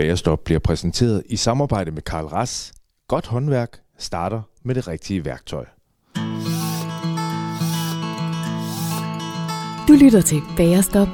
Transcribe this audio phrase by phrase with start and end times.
[0.00, 2.72] Bagerstop bliver præsenteret i samarbejde med Karl Ras.
[3.08, 5.64] Godt håndværk starter med det rigtige værktøj.
[9.88, 11.08] Du lytter til Bagerstop,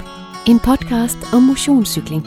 [0.48, 2.26] en podcast om motionscykling.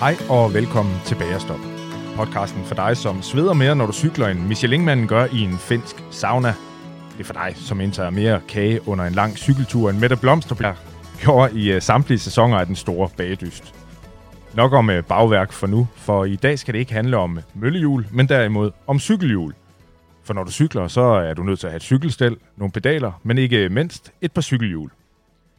[0.00, 1.77] Hej og velkommen til Bagerstop.
[2.18, 5.96] Podcasten for dig, som sveder mere, når du cykler, end Michelin-manden gør i en finsk
[6.10, 6.48] sauna.
[7.12, 10.76] Det er for dig, som indtager mere kage under en lang cykeltur, end Mette Blomsterbjerg
[11.20, 13.74] gjorde i uh, samtlige sæsoner af den store bagedyst.
[14.54, 17.44] Nok om uh, bagværk for nu, for i dag skal det ikke handle om øh,
[17.54, 19.54] møllehjul, men derimod om cykelhjul.
[20.24, 23.12] For når du cykler, så er du nødt til at have et cykelstel, nogle pedaler,
[23.22, 24.90] men ikke mindst et par cykelhjul.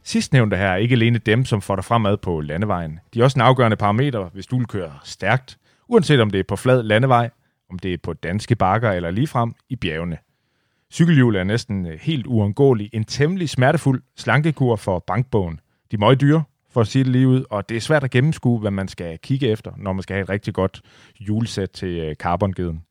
[0.04, 2.98] Sidstnævnte her er ikke alene dem, som får dig fremad på landevejen.
[3.14, 5.56] De er også en afgørende parameter, hvis du vil køre stærkt,
[5.90, 7.30] uanset om det er på flad landevej,
[7.70, 10.18] om det er på danske bakker eller ligefrem i bjergene.
[10.92, 15.60] Cykelhjul er næsten øh, helt uundgåelig en temmelig smertefuld slankekur for bankbogen.
[15.90, 18.10] De er meget dyre, for at sige det lige ud, og det er svært at
[18.10, 20.82] gennemskue, hvad man skal kigge efter, når man skal have et rigtig godt
[21.20, 22.84] julesæt til øh, carbongeden.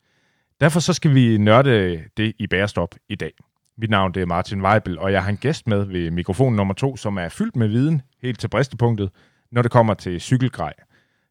[0.62, 3.32] Derfor så skal vi nørde det i bærestop i dag.
[3.78, 6.74] Mit navn det er Martin Weibel, og jeg har en gæst med ved mikrofon nummer
[6.74, 9.10] to, som er fyldt med viden helt til bristepunktet,
[9.52, 10.74] når det kommer til cykelgrej.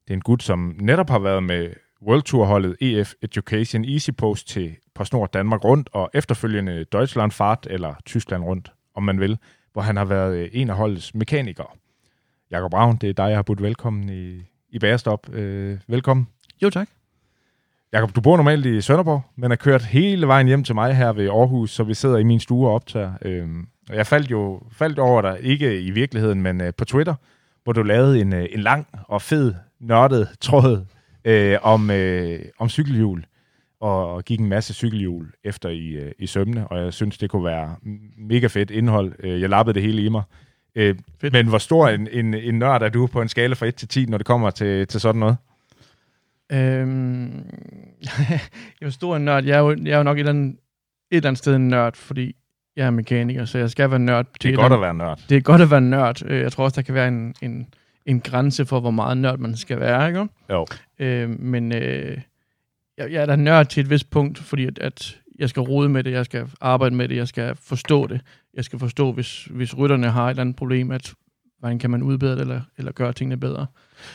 [0.09, 1.71] Det er en gut, som netop har været med
[2.03, 7.95] World Tour-holdet EF Education Easy Post til PostNord Danmark rundt, og efterfølgende Deutschland Fart, eller
[8.07, 9.39] Tyskland rundt, om man vil,
[9.73, 11.67] hvor han har været en af holdets mekanikere.
[12.51, 15.33] Jakob Braun, det er dig, jeg har budt velkommen i, i Bærestop.
[15.33, 16.29] Øh, velkommen.
[16.63, 16.89] Jo, tak.
[17.93, 21.13] Jakob, du bor normalt i Sønderborg, men er kørt hele vejen hjem til mig her
[21.13, 23.13] ved Aarhus, så vi sidder i min stue og optager.
[23.91, 27.15] Og jeg faldt jo faldt over dig, ikke i virkeligheden, men øh, på Twitter,
[27.65, 30.85] hvor du lavede en, øh, en lang og fed, nørdet tråd
[31.25, 33.25] øh, om, øh, om cykelhjul,
[33.81, 37.31] og, og gik en masse cykelhjul efter i, øh, i sømne, og jeg synes, det
[37.31, 37.77] kunne være
[38.17, 39.13] mega fedt indhold.
[39.19, 40.23] Øh, jeg lappede det hele i mig.
[40.75, 40.97] Øh,
[41.33, 43.89] men hvor stor en, en, en nørd er du på en skala fra 1 til
[43.89, 45.37] 10, når det kommer til, til sådan noget?
[46.53, 47.45] Øhm,
[48.81, 49.45] jeg er stor en nørd.
[49.45, 50.53] Jeg er jo, jeg er jo nok et eller, andet,
[51.11, 52.37] et eller andet sted en nørd, fordi
[52.77, 54.27] jeg er mekaniker, så jeg skal være nørd.
[54.43, 55.21] Det er godt at være nørd.
[55.29, 56.23] Det er godt at være nørd.
[56.27, 57.75] Øh, jeg tror også, der kan være en, en,
[58.09, 60.29] en grænse for, hvor meget nørd man skal være, ikke?
[60.51, 60.67] Jo.
[60.99, 62.19] Øh, men øh,
[62.99, 65.89] jeg, jeg er da nørd til et vist punkt, fordi at, at jeg skal rode
[65.89, 68.21] med det, jeg skal arbejde med det, jeg skal forstå det.
[68.55, 71.15] Jeg skal forstå, hvis, hvis rytterne har et eller andet problem, at
[71.59, 73.67] hvordan kan man udbedre det, eller, eller gøre tingene bedre.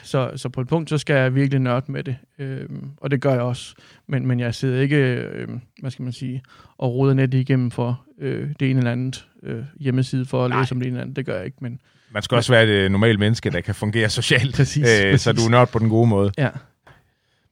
[0.03, 3.21] Så, så på et punkt, så skal jeg virkelig nørde med det, øhm, og det
[3.21, 3.75] gør jeg også.
[4.07, 6.43] Men, men jeg sidder ikke, øhm, hvad skal man sige,
[6.77, 10.59] og roder net igennem for øh, det ene eller andet øh, hjemmeside for at Nej.
[10.59, 11.15] læse om det ene eller andet.
[11.15, 11.79] Det gør jeg ikke, men...
[12.13, 15.21] Man skal også være et normalt menneske, der kan fungere socialt, præcis, øh, præcis.
[15.21, 16.31] så du er nørd på den gode måde.
[16.37, 16.49] Ja.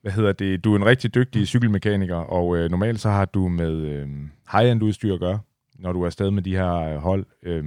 [0.02, 0.64] Hvad hedder det?
[0.64, 4.08] Du er en rigtig dygtig cykelmekaniker, og øh, normalt så har du med øh,
[4.52, 5.40] high-end udstyr at gøre,
[5.80, 7.64] når du er afsted med de her øh, hold, øh,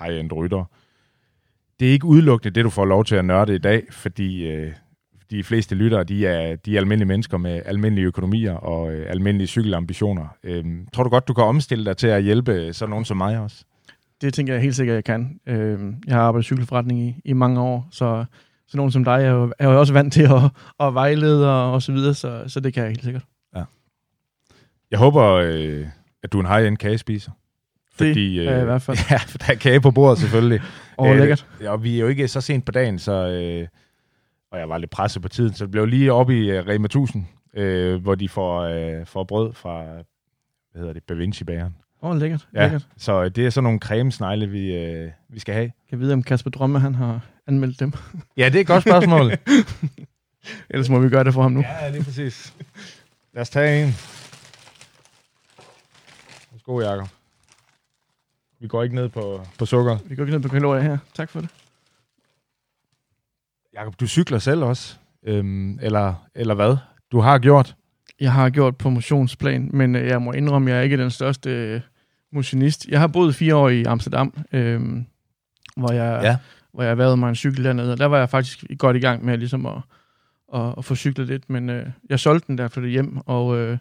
[0.00, 0.64] high-end rytter
[1.80, 4.72] det er ikke udelukkende det, du får lov til at nørde i dag, fordi øh,
[5.30, 9.48] de fleste lyttere, de er, de er almindelige mennesker med almindelige økonomier og øh, almindelige
[9.48, 10.26] cykelambitioner.
[10.44, 13.38] Øh, tror du godt, du kan omstille dig til at hjælpe sådan nogen som mig
[13.38, 13.64] også?
[14.20, 15.40] Det tænker jeg helt sikkert, jeg kan.
[15.46, 18.24] Øh, jeg har arbejdet i cykelforretning i, i mange år, så
[18.68, 21.72] så nogen som dig er jo, er jo også vant til at, at vejlede og,
[21.72, 23.24] og så videre, så, så det kan jeg helt sikkert.
[23.56, 23.64] Ja.
[24.90, 25.86] Jeg håber, øh,
[26.22, 27.32] at du er en high-end kagespiser.
[27.92, 28.98] Fordi, det er øh, i hvert fald.
[29.10, 30.60] Ja, for der er kage på bordet selvfølgelig.
[30.98, 31.46] Åh, oh, lækkert.
[31.66, 33.68] Og vi er jo ikke så sent på dagen, så, øh,
[34.52, 36.86] og jeg var lidt presset på tiden, så det blev lige oppe i uh, Rema
[36.86, 37.24] 1000,
[37.54, 39.84] øh, hvor de får, øh, får brød fra,
[40.72, 41.72] hvad hedder det, Da Vinci-bageren.
[42.02, 42.86] Åh, oh, lækkert, ja, lækkert.
[42.96, 45.66] Så det er sådan nogle cremesnegle, vi, øh, vi skal have.
[45.66, 47.92] Kan jeg vide, om Kasper Drømme, han har anmeldt dem?
[48.36, 49.32] Ja, det er et godt spørgsmål.
[50.70, 51.60] Ellers må vi gøre det for ham nu.
[51.60, 52.54] Ja, lige præcis.
[53.34, 53.94] Lad os tage en.
[56.52, 57.08] Værsgo, Jacob.
[58.60, 59.98] Vi går ikke ned på, på sukker.
[60.04, 60.98] Vi går ikke ned på kalorier her.
[61.14, 61.50] Tak for det.
[63.74, 64.96] Jakob, du cykler selv også?
[65.22, 66.76] Øhm, eller, eller hvad?
[67.12, 67.76] Du har gjort?
[68.20, 71.10] Jeg har gjort på motionsplan, men øh, jeg må indrømme, at jeg er ikke den
[71.10, 71.80] største øh,
[72.32, 72.86] motionist.
[72.88, 74.80] Jeg har boet fire år i Amsterdam, øh,
[75.76, 76.36] hvor jeg ja.
[76.72, 79.24] hvor jeg været mig en cykel dernede, og der var jeg faktisk godt i gang
[79.24, 79.82] med ligesom at,
[80.54, 83.78] at, at få cyklet lidt, men øh, jeg solgte den der, flyttede hjem, og øh,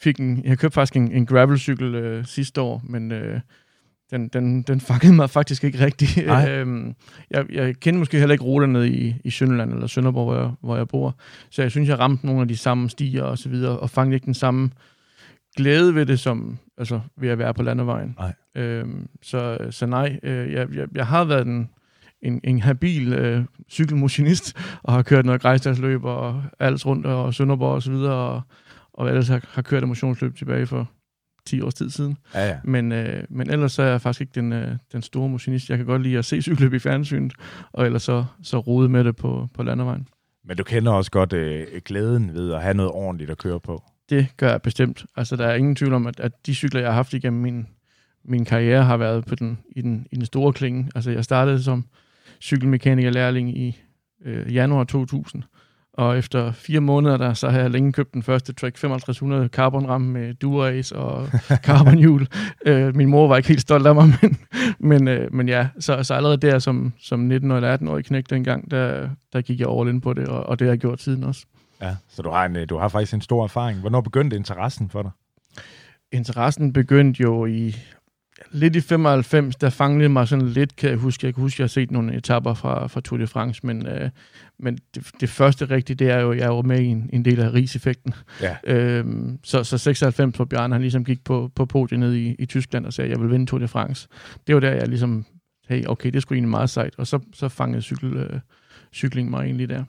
[0.00, 3.40] fik en, jeg købte faktisk en, en gravelcykel øh, sidste år, men øh,
[4.10, 6.18] den, den, den fangede mig faktisk ikke rigtigt.
[6.48, 6.94] øhm,
[7.30, 10.76] jeg, jeg kender måske heller ikke ruterne i, i Sønderland eller Sønderborg, hvor jeg, hvor
[10.76, 11.16] jeg bor.
[11.50, 14.14] Så jeg synes, jeg ramte nogle af de samme stier og så videre, og fangede
[14.14, 14.70] ikke den samme
[15.56, 18.16] glæde ved det, som altså, ved at være på landevejen.
[18.18, 18.32] Nej.
[18.54, 21.70] Øhm, så, så nej, øh, jeg, jeg, jeg har været en,
[22.22, 27.74] en, en habil øh, cykelmotionist, og har kørt noget grejstadsløb og alt rundt og Sønderborg
[27.74, 28.42] og så videre, og,
[28.92, 30.90] og ellers har, har kørt et motionsløb tilbage for
[31.46, 32.16] 10 års tid siden.
[32.34, 32.58] Ja, ja.
[32.64, 35.70] Men, øh, men ellers så er jeg faktisk ikke den, øh, den store motionist.
[35.70, 37.32] Jeg kan godt lide at se cykelløb i fjernsynet,
[37.72, 40.08] og ellers så, så rode med det på, på landevejen.
[40.44, 43.82] Men du kender også godt øh, glæden ved at have noget ordentligt at køre på.
[44.10, 45.04] Det gør jeg bestemt.
[45.16, 47.66] Altså, der er ingen tvivl om, at, at de cykler, jeg har haft igennem min,
[48.24, 50.90] min karriere, har været på den, i, den, i den store klinge.
[50.94, 51.84] Altså, jeg startede som
[52.42, 53.80] cykelmekaniker-lærling i
[54.24, 55.42] øh, januar 2000,
[55.92, 59.86] og efter fire måneder der, så har jeg længe købt den første Trek 5500 carbon
[59.86, 61.28] ram med Dura-Ace og
[61.66, 62.26] carbonhjul.
[62.66, 64.38] øh, min mor var ikke helt stolt af mig, men,
[64.78, 68.70] men, øh, men ja, så, så allerede der som, som 19- eller 18-årig knæk dengang,
[68.70, 71.24] der, der gik jeg all in på det, og, og det har jeg gjort siden
[71.24, 71.46] også.
[71.82, 73.80] Ja, så du har, en, du har faktisk en stor erfaring.
[73.80, 75.10] Hvornår begyndte interessen for dig?
[76.12, 77.76] Interessen begyndte jo i
[78.50, 81.26] lidt i 95, der fangede mig sådan lidt, kan jeg huske.
[81.26, 84.10] Jeg kan huske, jeg har set nogle etapper fra, fra Tour de France, men, øh,
[84.58, 87.40] men det, det, første rigtige, det er jo, jeg jo med i en, en del
[87.40, 88.14] af riseffekten.
[88.42, 88.56] Ja.
[88.74, 92.46] Øhm, så, så 96, hvor Bjørn han ligesom gik på, på podiet nede i, i
[92.46, 94.08] Tyskland og sagde, at jeg vil vinde Tour de France.
[94.46, 95.24] Det var der, jeg ligesom,
[95.68, 96.94] hey, okay, det skulle egentlig meget sejt.
[96.98, 98.40] Og så, så fangede cykel, øh,
[98.92, 99.84] cykling mig egentlig der.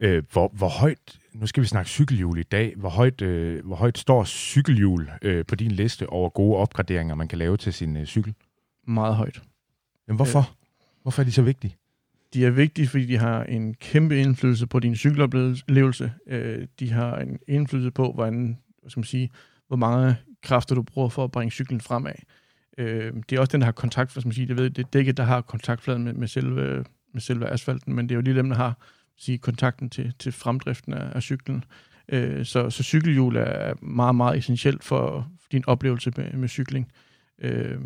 [0.00, 3.76] Øh, hvor, hvor højt, nu skal vi snakke cykelhjul i dag, hvor højt, øh, hvor
[3.76, 7.96] højt står cykelhjul øh, på din liste over gode opgraderinger, man kan lave til sin
[7.96, 8.34] øh, cykel?
[8.86, 9.42] Meget højt.
[10.08, 10.38] Jamen hvorfor?
[10.38, 10.44] Øh.
[11.02, 11.76] Hvorfor er de så vigtige?
[12.34, 16.12] De er vigtige, fordi de har en kæmpe indflydelse på din cykeloplevelse.
[16.26, 19.30] Øh, de har en indflydelse på, hvordan, hvad skal man sige,
[19.68, 22.12] hvor mange kræfter du bruger for at bringe cyklen fremad.
[22.78, 24.84] Øh, det er også den, der har kontakt, hvad skal man sige, det, ved, det
[24.84, 28.22] er dækket, der har kontaktfladen med, med, selve, med selve asfalten, men det er jo
[28.22, 28.78] lige dem, der har
[29.20, 31.64] sige, kontakten til, til fremdriften af, af cyklen.
[32.08, 36.92] Øh, så, så cykelhjul er meget, meget essentielt for, din oplevelse med, med cykling.
[37.38, 37.80] Øh,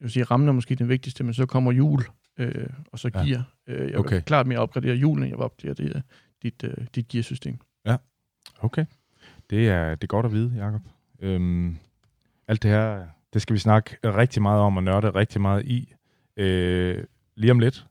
[0.00, 2.02] jeg vil sige, rammen er måske den vigtigste, men så kommer hjul,
[2.38, 3.24] øh, og så gear.
[3.24, 3.42] Ja.
[3.66, 4.14] Øh, jeg okay.
[4.14, 6.02] vil klart mere opgradere hjulene, jeg vil opgradere det,
[6.42, 7.58] dit, uh, dit gearsystem.
[7.86, 7.96] Ja,
[8.60, 8.84] okay.
[9.50, 10.82] Det er, det er godt at vide, Jacob.
[11.20, 11.76] Øhm,
[12.48, 15.94] alt det her, det skal vi snakke rigtig meget om og nørde rigtig meget i.
[16.36, 17.04] Øh,
[17.36, 17.86] lige om lidt.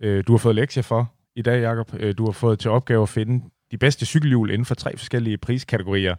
[0.00, 1.94] Øh, du har fået lektier for i dag, Jacob.
[1.98, 5.38] Øh, du har fået til opgave at finde de bedste cykelhjul inden for tre forskellige
[5.38, 6.16] priskategorier.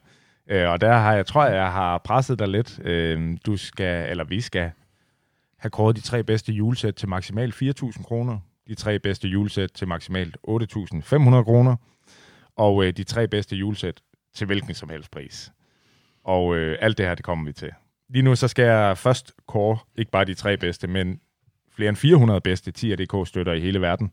[0.49, 2.79] Øh, og der har jeg, tror jeg, jeg har presset dig lidt.
[2.85, 4.71] Øh, du skal, eller vi skal
[5.57, 9.87] have kåret de tre bedste julesæt til maksimalt 4.000 kroner, de tre bedste julesæt til
[9.87, 11.75] maksimalt 8.500 kroner,
[12.55, 14.01] og øh, de tre bedste julesæt
[14.35, 15.51] til hvilken som helst pris.
[16.23, 17.71] Og øh, alt det her, det kommer vi til.
[18.09, 21.19] Lige nu så skal jeg først kåre ikke bare de tre bedste, men
[21.71, 24.11] flere end 400 bedste 10 DK-støtter i hele verden.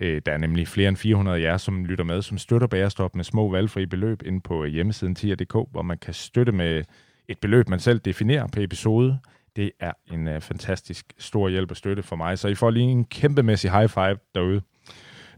[0.00, 3.16] Øh, der er nemlig flere end 400 af jer, som lytter med, som støtter Bærestop
[3.16, 6.84] med små valgfri beløb ind på hjemmesiden 10.dk, hvor man kan støtte med
[7.28, 9.18] et beløb, man selv definerer på episode.
[9.56, 12.90] Det er en øh, fantastisk stor hjælp og støtte for mig, så I får lige
[12.90, 14.60] en kæmpemæssig high five derude.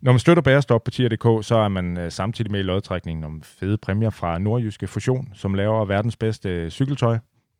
[0.03, 3.43] Når man støtter Bærestop på 10.dk, så er man øh, samtidig med i lodtrækningen om
[3.43, 7.19] fede præmier fra Nordjyske Fusion, som laver verdens bedste øh, cykeltøj.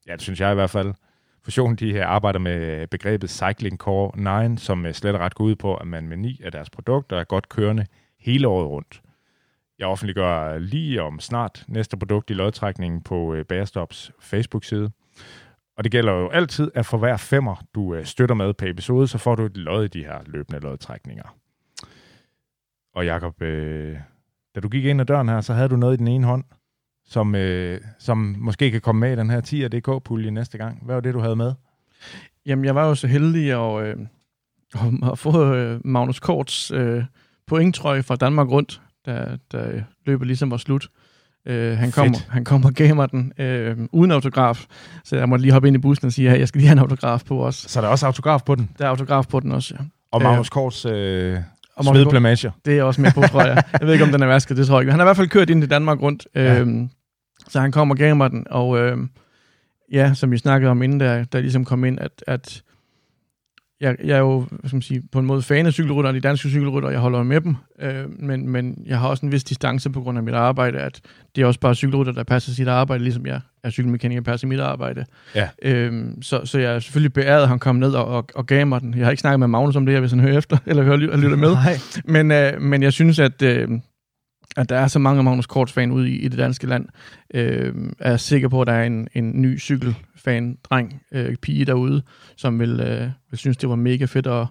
[0.09, 0.95] Ja, det synes jeg i hvert fald.
[1.45, 5.57] Fusion de arbejder med begrebet Cycling Core 9, som øh, slet og ret går ud
[5.57, 7.87] på, at man med ni af deres produkter er godt kørende
[8.21, 9.03] hele året rundt.
[9.79, 14.91] Jeg offentliggør lige om snart næste produkt i lodtrækningen på øh, Bagerstops Facebook-side.
[15.77, 19.09] Og det gælder jo altid, at for hver femmer, du øh, støtter med på episode,
[19.09, 21.37] så får du et lod i de her løbende lodtrækninger.
[22.95, 23.97] Og Jakob, øh,
[24.55, 26.45] da du gik ind ad døren her, så havde du noget i den ene hånd,
[27.07, 30.83] som, øh, som måske kan komme med i den her 10 DK-pulje næste gang.
[30.85, 31.53] Hvad var det, du havde med?
[32.47, 33.97] Jamen, jeg var jo så heldig at, øh,
[35.13, 37.05] at få øh, Magnus Korts øh,
[37.47, 40.89] pointtrøje fra Danmark rundt, da, da løbet ligesom var slut.
[41.47, 44.67] Øh, han, kom, han kom og gav mig den øh, uden autograf,
[45.05, 46.73] så jeg måtte lige hoppe ind i bussen og sige, at jeg skal lige have
[46.73, 47.55] en autograf på os.
[47.55, 48.71] Så der er også autograf på den?
[48.79, 49.85] Der er autograf på den også, ja.
[50.13, 51.39] Og Magnus øh, Korts øh,
[51.83, 52.51] svedplamager?
[52.65, 53.63] Det er også med på, tror jeg.
[53.81, 54.91] Jeg ved ikke, om den er vasket, det tror jeg ikke.
[54.91, 56.65] Han har i hvert fald kørt ind i Danmark rundt, øh, ja.
[57.49, 58.99] Så han kom og gav mig den, og øh,
[59.93, 62.63] ja, som vi snakkede om inden, der, der ligesom kom ind, at, at
[63.81, 66.49] jeg, jeg er jo skal man sige, på en måde fan af cykelrytter, de danske
[66.49, 70.01] cykelrytter, jeg holder med dem, øh, men, men jeg har også en vis distance på
[70.01, 71.01] grund af mit arbejde, at
[71.37, 74.61] det er også bare cykelrytter, der passer sit arbejde, ligesom jeg er cykelmekaniker, passer mit
[74.61, 75.05] arbejde.
[75.35, 75.49] Ja.
[75.63, 78.67] Øh, så, så jeg er selvfølgelig beæret, at han kom ned og, og, og gav
[78.67, 78.95] mig den.
[78.95, 81.37] Jeg har ikke snakket med Magnus om det, hvis han hører efter, eller hører, lytter
[81.37, 81.53] med.
[81.53, 81.79] Nej.
[82.05, 83.43] Men, øh, men jeg synes, at...
[83.43, 83.69] Øh,
[84.57, 86.87] at der er så mange Magnus Korts fan ude i, i det danske land,
[87.35, 92.03] øh, er sikker på, at der er en, en ny cykelfan, dreng, øh, pige derude,
[92.37, 94.47] som vil, øh, vil synes, det var mega fedt at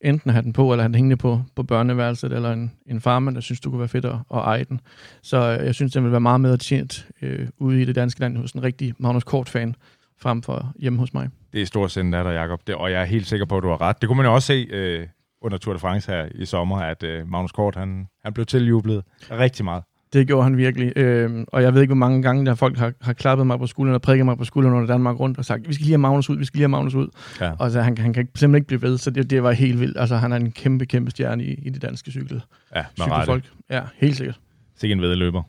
[0.00, 3.34] enten have den på, eller have den hængende på, på børneværelset, eller en, en farmand,
[3.34, 4.80] der synes, du kunne være fedt at, at eje den.
[5.22, 8.20] Så øh, jeg synes, den vil være meget mere tjent øh, ude i det danske
[8.20, 9.74] land hos en rigtig Magnus Kort-fan,
[10.20, 11.28] frem for hjemme hos mig.
[11.52, 13.62] Det er stort sind af dig, Jacob, det, og jeg er helt sikker på, at
[13.62, 14.00] du har ret.
[14.00, 15.06] Det kunne man jo også se øh,
[15.40, 19.02] under Tour de France her i sommer, at øh, Magnus Kort, han, han blev tiljublet
[19.30, 19.82] rigtig meget.
[20.12, 20.98] Det gjorde han virkelig.
[20.98, 23.66] Øh, og jeg ved ikke, hvor mange gange der folk har, har klappet mig på
[23.66, 25.98] skulderen og prikket mig på skulderen under Danmark rundt og sagt, vi skal lige have
[25.98, 27.08] Magnus ud, vi skal lige have Magnus ud.
[27.40, 27.52] Ja.
[27.58, 29.98] Og så han, han kan simpelthen ikke blive ved, så det, det var helt vildt.
[29.98, 32.42] Altså, han er en kæmpe, kæmpe stjerne i, i det danske cykel.
[32.74, 33.44] Ja, cykelfolk.
[33.70, 34.40] Ja, helt sikkert.
[34.76, 35.42] Sikke en vedløber.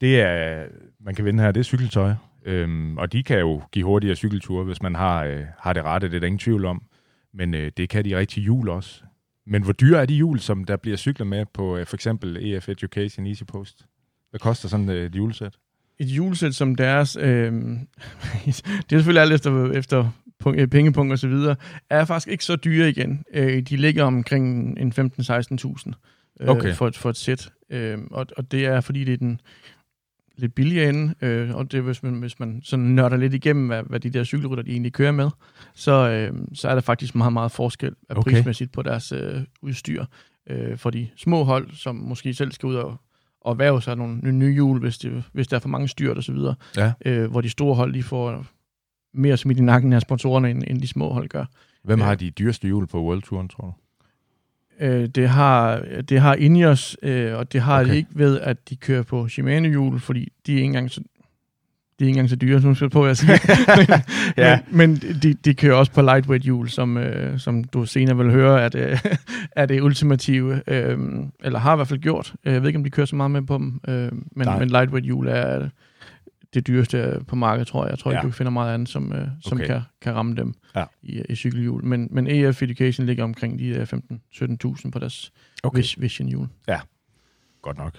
[0.00, 0.64] Det er,
[1.04, 2.12] man kan vinde her, det er cykeltøj.
[2.44, 6.08] Øhm, og de kan jo give hurtigere cykelture, hvis man har, øh, har det rette,
[6.08, 6.82] det er der ingen tvivl om.
[7.38, 9.02] Men øh, det kan de rigtig jul også.
[9.46, 12.36] Men hvor dyre er de hjul, som der bliver cyklet med på øh, for eksempel
[12.36, 13.86] EF Education Easy Post?
[14.30, 15.58] Hvad koster sådan øh, et julesæt?
[15.98, 17.52] Et julesæt som deres, øh,
[18.46, 20.10] det er selvfølgelig alt efter, efter
[20.46, 21.56] øh, pengepunkt og så videre,
[21.90, 23.24] er faktisk ikke så dyre igen.
[23.34, 25.92] Øh, de ligger omkring en 15-16.000
[26.40, 26.74] øh, okay.
[26.74, 27.50] for, for et sæt.
[27.70, 29.40] Øh, og, og det er, fordi det er den
[30.38, 33.82] lidt billigere ende, øh, og det hvis man, hvis man sådan nørder lidt igennem, hvad,
[33.82, 35.30] hvad de der cykelrytter de egentlig kører med,
[35.74, 38.30] så, øh, så er der faktisk meget, meget forskel af okay.
[38.30, 40.04] prismæssigt på deres øh, udstyr.
[40.50, 42.96] Øh, for de små hold, som måske selv skal ud og,
[43.40, 46.36] og væve sig nogle nye hjul, hvis, det, hvis der er for mange styrt osv.,
[46.76, 46.92] ja.
[47.04, 48.46] øh, hvor de store hold de får
[49.14, 51.44] mere smidt i nakken af sponsorerne, end, end de små hold gør.
[51.84, 52.20] Hvem har øh.
[52.20, 53.72] de dyreste hjul på World Touren, tror du?
[54.80, 57.92] Øh, det, har, det har Ineos, øh, og det har okay.
[57.92, 62.04] de ikke ved, at de kører på Shimano-hjul, fordi de er ikke engang så, de
[62.04, 63.38] er ikke engang så dyre, som skal på, jeg siger.
[64.36, 64.58] ja.
[64.70, 68.30] Men, men de, de kører også på lightweight hjul, som, øh, som du senere vil
[68.30, 68.98] høre, at øh,
[69.56, 70.98] er det ultimative, øh,
[71.44, 72.34] eller har i hvert fald gjort.
[72.44, 75.04] Jeg ved ikke, om de kører så meget med på dem, øh, men, men lightweight
[75.04, 75.68] hjul er
[76.54, 77.90] det dyreste på markedet, tror jeg.
[77.90, 78.18] Jeg tror ja.
[78.18, 79.66] ikke, du finder meget andet, som, øh, som okay.
[79.66, 80.84] kan, kan ramme dem ja.
[81.02, 81.84] i, i cykelhjul.
[81.84, 85.82] Men, men EF Education ligger omkring de 15-17.000 på deres okay.
[85.96, 86.48] Vision hjul.
[86.68, 86.80] Ja,
[87.62, 87.98] godt nok.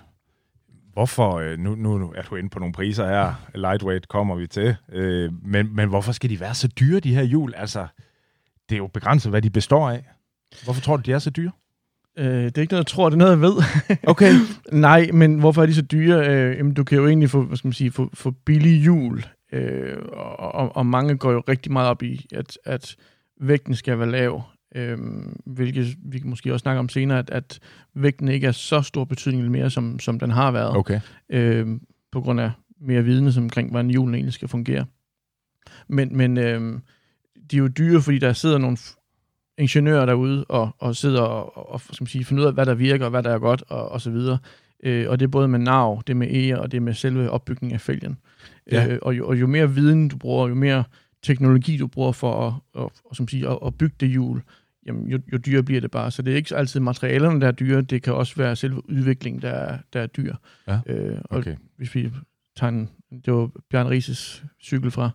[0.94, 4.76] Hvorfor, øh, nu, nu er du inde på nogle priser her, lightweight kommer vi til,
[4.92, 7.54] øh, men, men hvorfor skal de være så dyre, de her hjul?
[7.58, 7.88] Altså,
[8.70, 10.10] det er jo begrænset, hvad de består af.
[10.64, 11.52] Hvorfor tror du, de er så dyre?
[12.20, 13.56] Øh, det er ikke noget, jeg tror, det er noget, jeg ved.
[14.12, 14.34] Okay.
[14.72, 16.28] Nej, men hvorfor er de så dyre?
[16.28, 19.24] Øh, jamen, du kan jo egentlig få, hvad skal man sige, få, få billige hjul,
[19.54, 19.98] øh,
[20.38, 22.96] og, og mange går jo rigtig meget op i, at, at
[23.42, 24.42] vægten skal være lav.
[24.76, 24.98] Øh,
[25.46, 27.60] hvilket vi kan måske også snakke om senere, at, at
[27.96, 30.76] vægten ikke er så stor betydning mere, som, som den har været.
[30.76, 31.00] Okay.
[31.30, 31.68] Øh,
[32.12, 34.86] på grund af mere viden omkring, hvordan julen egentlig skal fungere.
[35.88, 36.80] Men, men øh,
[37.52, 38.78] de er jo dyre, fordi der sidder nogle
[39.60, 42.74] ingeniører derude og, og sidder og, og skal man sige, finder ud af, hvad der
[42.74, 44.38] virker og hvad der er godt og, og så videre.
[44.84, 46.94] Øh, og det er både med nav, det er med eger og det er med
[46.94, 48.18] selve opbygningen af fælgen.
[48.72, 48.88] Ja.
[48.88, 50.84] Øh, og, jo, og jo mere viden du bruger, jo mere
[51.24, 54.42] teknologi du bruger for at, og, og, som siger, at, at bygge det hjul,
[54.86, 56.12] jamen, jo, jo dyrere bliver det bare.
[56.12, 59.42] Så det er ikke altid materialerne, der er dyre, det kan også være selve udviklingen,
[59.42, 60.36] der er, der er dyr.
[60.68, 60.80] Ja.
[60.86, 61.56] Øh, og okay.
[61.78, 62.12] hvis vi
[62.58, 62.90] tager en,
[63.26, 65.10] det var Bjørn Rises cykel fra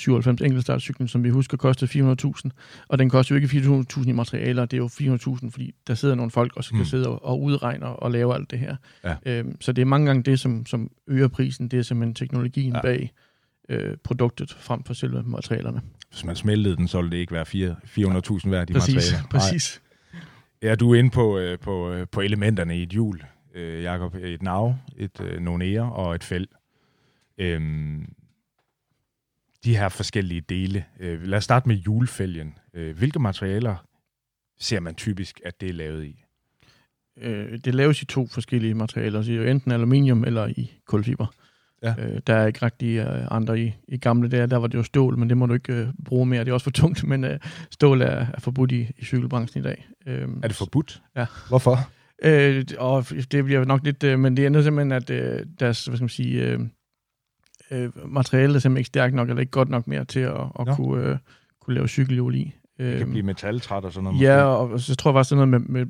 [0.00, 2.50] 97 enkeltstartcyklen, som vi husker kostede 400.000,
[2.88, 6.14] og den koster jo ikke 400.000 i materialer, det er jo 400.000, fordi der sidder
[6.14, 6.84] nogle folk, og så kan mm.
[6.84, 8.76] sidde og, og udregne og lave alt det her.
[9.04, 9.14] Ja.
[9.26, 12.72] Øhm, så det er mange gange det, som, som øger prisen, det er simpelthen teknologien
[12.72, 12.80] ja.
[12.80, 13.12] bag
[13.68, 15.80] øh, produktet, frem for selve materialerne.
[16.10, 19.28] Hvis man smeltede den, så ville det ikke være 400.000 værd, præcis, materialer.
[19.30, 19.82] Præcis,
[20.62, 23.22] Ja, du er inde på, øh, på, øh, på elementerne i et hjul,
[23.54, 24.14] øh, Jakob.
[24.14, 26.50] Et nav, et øh, nogle ære og et felt.
[27.38, 28.12] Øhm,
[29.64, 30.84] de her forskellige dele.
[31.00, 32.54] Øh, lad os starte med julefælgen.
[32.74, 33.86] Øh, hvilke materialer
[34.58, 36.24] ser man typisk, at det er lavet i?
[37.20, 41.26] Øh, det laves i to forskellige materialer, så enten aluminium eller i kulfiber.
[41.82, 41.94] Ja.
[41.98, 44.46] Øh, der er ikke rigtig øh, andre i, i gamle dage.
[44.46, 46.44] Der var det jo stål, men det må du ikke øh, bruge mere.
[46.44, 47.38] Det er også for tungt, men øh,
[47.70, 49.88] stål er, er forbudt i, i cykelbranchen i dag.
[50.06, 51.02] Øh, er det forbudt?
[51.16, 51.26] Ja.
[51.48, 51.90] Hvorfor?
[52.22, 55.96] Øh, og det bliver nok lidt, øh, men det ender simpelthen, at øh, deres, hvad
[55.96, 56.60] skal man sige, øh,
[57.70, 60.68] øh, materiale er simpelthen ikke stærkt nok, eller ikke godt nok mere til at, at
[60.76, 61.18] kunne, øh,
[61.60, 62.54] kunne lave cykelhjul i.
[62.78, 64.20] Det kan blive metaltræt og sådan noget.
[64.20, 65.86] Ja, og så tror jeg faktisk, det er noget med, med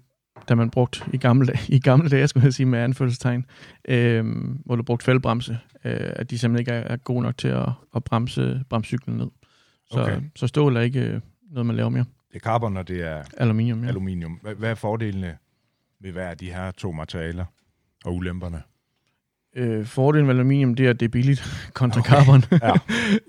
[0.49, 3.47] da man brugt i gamle, dage, i gamle dage, skulle jeg sige med anfølgelsestegn,
[3.89, 4.25] øh,
[4.65, 7.69] hvor du brugte fældbremse, øh, at de simpelthen ikke er, er gode nok til at,
[7.97, 9.29] at bremse, bremse cyklen ned.
[9.91, 10.21] Så, okay.
[10.37, 11.21] så stål er ikke øh,
[11.51, 12.05] noget, man laver mere.
[12.29, 13.83] Det er carbon, og det er aluminium.
[13.83, 13.89] Ja.
[13.89, 14.41] aluminium.
[14.59, 15.37] Hvad er fordelene
[16.01, 17.45] ved hver af de her to materialer
[18.05, 18.63] og ulemperne?
[19.57, 22.11] Øh, fordelen ved aluminium, det er, at det er billigt kontra okay.
[22.11, 22.43] carbon.
[22.63, 22.73] Ja.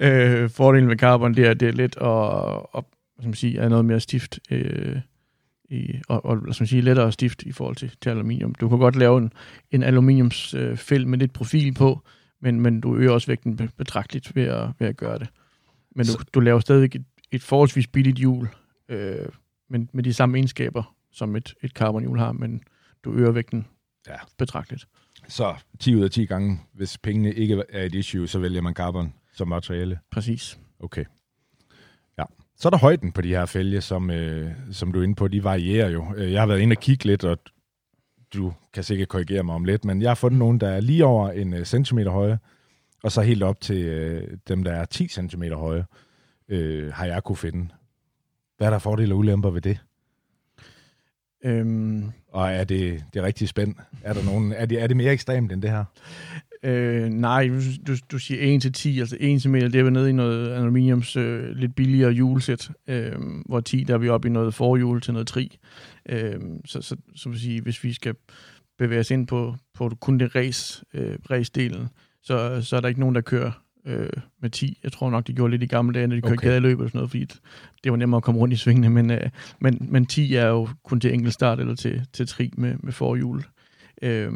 [0.07, 2.85] øh, fordelen ved carbon, det er, at det er let og, og
[3.19, 4.39] skal man sige, er noget mere stift.
[4.51, 4.95] Øh,
[5.71, 8.55] i, og, og hvad skal man sige, lettere stift i forhold til, til aluminium.
[8.55, 9.33] Du kan godt lave en,
[9.71, 12.01] en aluminiumsfæld øh, med lidt profil på,
[12.41, 15.27] men, men du øger også vægten betragteligt ved at, ved at gøre det.
[15.95, 18.47] Men du, du laver stadig et, et forholdsvis billigt hjul,
[18.89, 19.25] øh,
[19.69, 22.63] men med de samme egenskaber, som et, et carbonhjul har, men
[23.03, 23.67] du øger vægten
[24.07, 24.15] ja.
[24.37, 24.87] betragteligt.
[25.31, 28.73] Så 10 ud af 10 gange, hvis pengene ikke er et issue, så vælger man
[28.73, 29.99] carbon som materiale?
[30.11, 30.59] Præcis.
[30.79, 31.05] Okay.
[32.17, 32.23] Ja.
[32.57, 35.27] Så er der højden på de her fælge, som, øh, som du er inde på,
[35.27, 36.05] de varierer jo.
[36.15, 37.37] Øh, jeg har været inde og kigge lidt, og
[38.33, 41.05] du kan sikkert korrigere mig om lidt, men jeg har fundet nogen, der er lige
[41.05, 42.39] over en uh, centimeter høje,
[43.03, 45.85] og så helt op til uh, dem, der er 10 cm høje,
[46.53, 47.67] uh, har jeg kunne finde.
[48.57, 49.79] Hvad er der fordele og ulemper ved det?
[51.43, 53.75] Øhm, og er det det rigtige spænd?
[54.03, 55.85] Er, der nogen, er, det, er det mere ekstremt end det her?
[56.63, 57.49] Øh, nej,
[57.87, 61.15] du, du siger 1 til 10, altså 1 cm, det er nede i noget aluminiums
[61.15, 63.11] øh, lidt billigere julesæt, øh,
[63.45, 65.57] hvor 10, der er vi oppe i noget forhjul til noget tri.
[66.09, 68.15] Øh, så, så, så vil sige, hvis vi skal
[68.77, 71.87] bevæge os ind på, på kun det race, øh, race-delen,
[72.23, 73.51] så, så er der ikke nogen, der kører
[73.85, 74.09] øh,
[74.41, 74.79] med 10.
[74.83, 76.47] Jeg tror nok, de gjorde lidt i gamle dage, når de kørte okay.
[76.47, 77.25] gadeløb og sådan noget, fordi
[77.83, 80.69] det var nemmere at komme rundt i svingene, men, øh, men, men 10 er jo
[80.83, 83.43] kun til enkelt start eller til, til tri med, med forhjul.
[84.01, 84.31] Øh,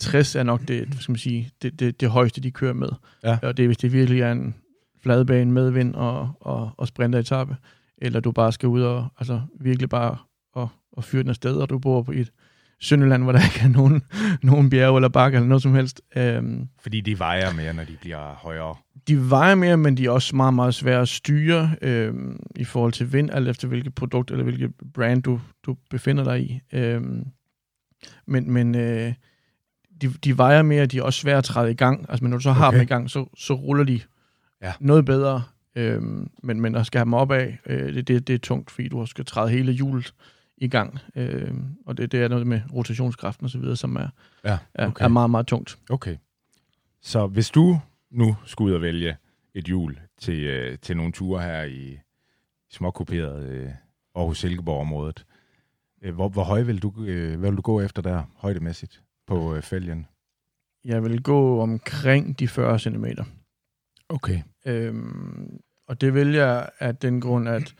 [0.00, 2.88] 60 er nok det, skal man sige, det, det, det højeste, de kører med.
[3.24, 3.38] Ja.
[3.42, 4.54] Og det er, hvis det virkelig er en
[5.02, 7.56] fladbane med vind og, og, og sprinteretappe,
[7.98, 10.16] eller du bare skal ud og altså, virkelig bare
[10.52, 12.32] og, og fyre den afsted, og du bor på et
[12.84, 14.02] Sønderland, hvor der ikke er nogen,
[14.42, 16.02] nogen bjerge eller bakker eller noget som helst.
[16.16, 18.74] Um, Fordi de vejer mere, når de bliver højere?
[19.08, 21.76] De vejer mere, men de er også meget, meget svære at styre
[22.10, 26.24] um, i forhold til vind, alt efter hvilket produkt eller hvilket brand du, du befinder
[26.24, 26.60] dig i.
[26.96, 27.26] Um,
[28.26, 29.12] men men uh,
[30.02, 32.06] de, de vejer mere, de er også svære at træde i gang.
[32.08, 32.78] Altså, men når du så har okay.
[32.78, 34.00] dem i gang, så, så ruller de
[34.62, 34.72] ja.
[34.80, 35.42] noget bedre.
[35.76, 38.70] Øhm, men, men at skal have dem op af, øh, det, det, det er tungt,
[38.70, 40.14] fordi du skal træde hele hjulet
[40.56, 40.98] i gang.
[41.16, 41.54] Øh,
[41.86, 44.08] og det, det er noget med rotationskraften osv., som er,
[44.44, 45.02] ja, okay.
[45.02, 45.78] er, er meget, meget tungt.
[45.90, 46.16] Okay.
[47.00, 47.80] Så hvis du
[48.10, 49.16] nu skulle ud og vælge
[49.54, 51.98] et hjul til, øh, til nogle ture her i
[52.70, 53.70] småkoperet øh,
[54.14, 55.26] Aarhus Silkeborg-området,
[56.02, 59.04] øh, hvor, hvor høj vil du, øh, hvad vil du gå efter der, højdemæssigt?
[59.26, 60.06] på øh, fælgen?
[60.84, 63.04] Jeg vil gå omkring de 40 cm.
[64.08, 64.42] Okay.
[64.66, 67.74] Øhm, og det vil jeg af den grund, at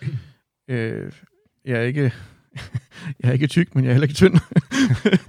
[0.69, 1.13] øh,
[1.65, 2.13] jeg ikke...
[3.21, 4.35] jeg er ikke tyk, men jeg er heller ikke tynd.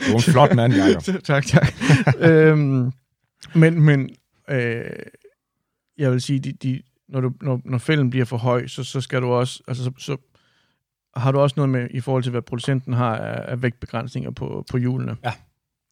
[0.08, 1.04] du er en flot mand, Jacob.
[1.24, 1.68] tak, tak.
[2.20, 2.92] øhm,
[3.56, 4.10] men men
[4.50, 4.84] øh,
[5.98, 9.02] jeg vil sige, de, de, når, du, når, når fælden bliver for høj, så, så
[9.02, 9.64] skal du også...
[9.68, 10.18] Altså, så, så
[11.16, 14.66] har du også noget med, i forhold til, hvad producenten har af, af vægtbegrænsninger på,
[14.72, 15.18] på hjulene.
[15.24, 15.34] Ja.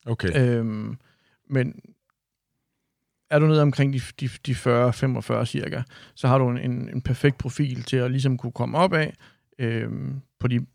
[0.05, 0.57] Okay.
[0.57, 0.97] Øhm,
[1.49, 1.75] men
[3.29, 5.81] er du nede omkring de, de, de 40-45 cirka,
[6.15, 9.13] så har du en, en, en perfekt profil til at ligesom kunne komme op af
[9.59, 10.65] øhm, på de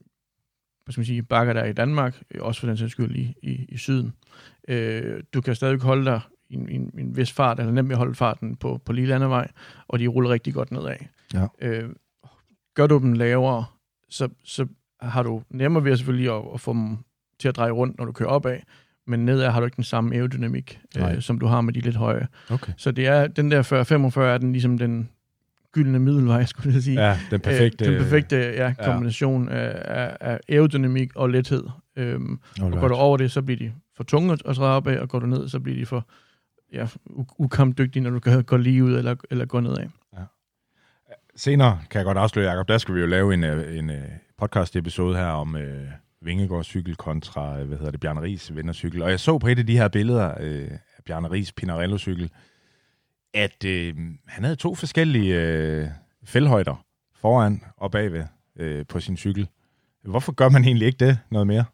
[0.88, 3.66] hvad skal man sige, bakker der i Danmark, også for den sags skyld i, i,
[3.68, 4.12] i syden.
[4.68, 6.20] Øh, du kan stadig holde dig
[6.50, 9.50] i en, en, en vis fart, eller nemt at holde farten på, på lige landevej,
[9.88, 10.96] og de ruller rigtig godt nedad.
[11.34, 11.46] Ja.
[11.60, 11.90] Øh,
[12.74, 13.64] gør du dem lavere,
[14.10, 14.66] så, så
[15.00, 16.96] har du nemmere ved selvfølgelig at, at få dem
[17.38, 18.58] til at dreje rundt, når du kører opad,
[19.06, 21.96] men nedad har du ikke den samme aerodynamik, øh, som du har med de lidt
[21.96, 22.28] høje.
[22.50, 22.72] Okay.
[22.76, 25.08] Så det er, den der 40-45 er den ligesom den
[25.78, 27.06] gyldne middelvej, skulle jeg sige.
[27.08, 29.54] Ja, den perfekte, øh, den perfekte ja, kombination ja.
[29.54, 31.64] Af, af aerodynamik og lethed.
[31.96, 34.98] Øhm, og går du over det, så bliver de for tunge at træde op af,
[34.98, 36.08] og går du ned, så bliver de for
[36.72, 36.86] ja,
[37.38, 39.88] ukampdygtige, når du går, går lige ud eller, eller går nedad.
[40.16, 40.22] Ja.
[41.36, 44.02] Senere kan jeg godt afsløre, Jacob, der skal vi jo lave en, øh, en, øh,
[44.38, 45.56] podcast-episode her om...
[45.56, 45.88] Øh,
[46.20, 49.02] Vingegaard cykel kontra, hvad hedder det, Bjarne Ries vindercykel.
[49.02, 52.30] Og jeg så på et af de her billeder øh, af Bjarne Ries Pinarello cykel,
[53.34, 53.94] at øh,
[54.26, 55.88] han havde to forskellige øh,
[56.24, 56.84] fældhøjder
[57.20, 58.24] foran og bagved
[58.56, 59.48] øh, på sin cykel.
[60.04, 61.64] Hvorfor gør man egentlig ikke det noget mere?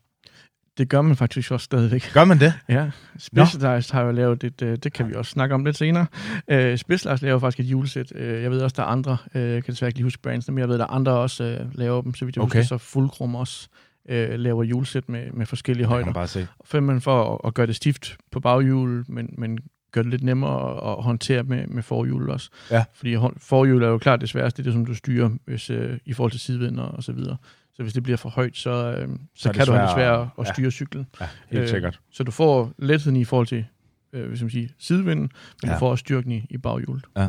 [0.79, 2.11] Det gør man faktisk også stadigvæk.
[2.15, 2.53] Gør man det?
[2.69, 2.91] Ja.
[3.19, 6.07] Specialized har jo lavet et, øh, det kan vi også snakke om lidt senere.
[6.53, 8.13] Uh, Specialized laver faktisk et julesæt.
[8.13, 10.49] Uh, jeg ved også, der er andre, uh, jeg kan desværre ikke lige huske brands,
[10.49, 12.59] men jeg ved, der er andre også uh, laver dem, så vidt jeg okay.
[12.59, 13.69] husker, så Fullcrum også
[14.09, 15.99] øh, laver hjulsæt med, med forskellige højder.
[15.99, 16.47] Jeg kan bare se.
[16.65, 19.59] For, man for at, at gøre det stift på baghjul, men, men
[19.95, 22.51] gør det lidt nemmere at, at håndtere med, med forhjul også.
[22.71, 22.85] Ja.
[22.95, 26.13] Fordi forhjul er jo klart det sværeste, det det, som du styrer hvis, øh, i
[26.13, 27.37] forhold til sidevind og, så videre.
[27.75, 30.29] Så hvis det bliver for højt, så, øh, så, så kan du have det svært
[30.39, 30.71] at styre ja.
[30.71, 31.07] cyklen.
[31.21, 32.01] Ja, helt øh, sikkert.
[32.13, 33.67] Så du får letheden i forhold til
[34.13, 35.31] øh, hvis man siger, sidevinden,
[35.63, 35.75] men ja.
[35.75, 37.05] du får også styrken i, i baghjulet.
[37.17, 37.29] Ja.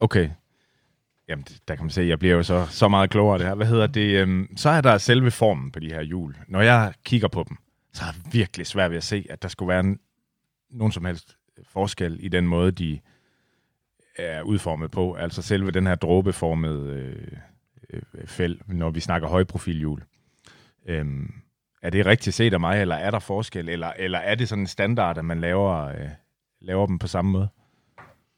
[0.00, 0.30] Okay,
[1.28, 3.54] Jamen, der kan man se, jeg bliver jo så, så meget klogere det her.
[3.54, 4.22] Hvad hedder det?
[4.22, 6.36] Øhm, så er der selve formen på de her hjul.
[6.48, 7.56] Når jeg kigger på dem,
[7.92, 9.98] så er det virkelig svært ved at se, at der skulle være en,
[10.70, 13.00] nogen som helst forskel i den måde, de
[14.16, 15.14] er udformet på.
[15.14, 17.38] Altså selve den her dråbeformede øh,
[17.92, 20.02] øh fæld, når vi snakker højprofilhjul.
[20.86, 21.34] Øhm,
[21.82, 23.68] er det rigtigt set af mig, eller er der forskel?
[23.68, 26.08] Eller, eller er det sådan en standard, at man laver, øh,
[26.60, 27.48] laver dem på samme måde?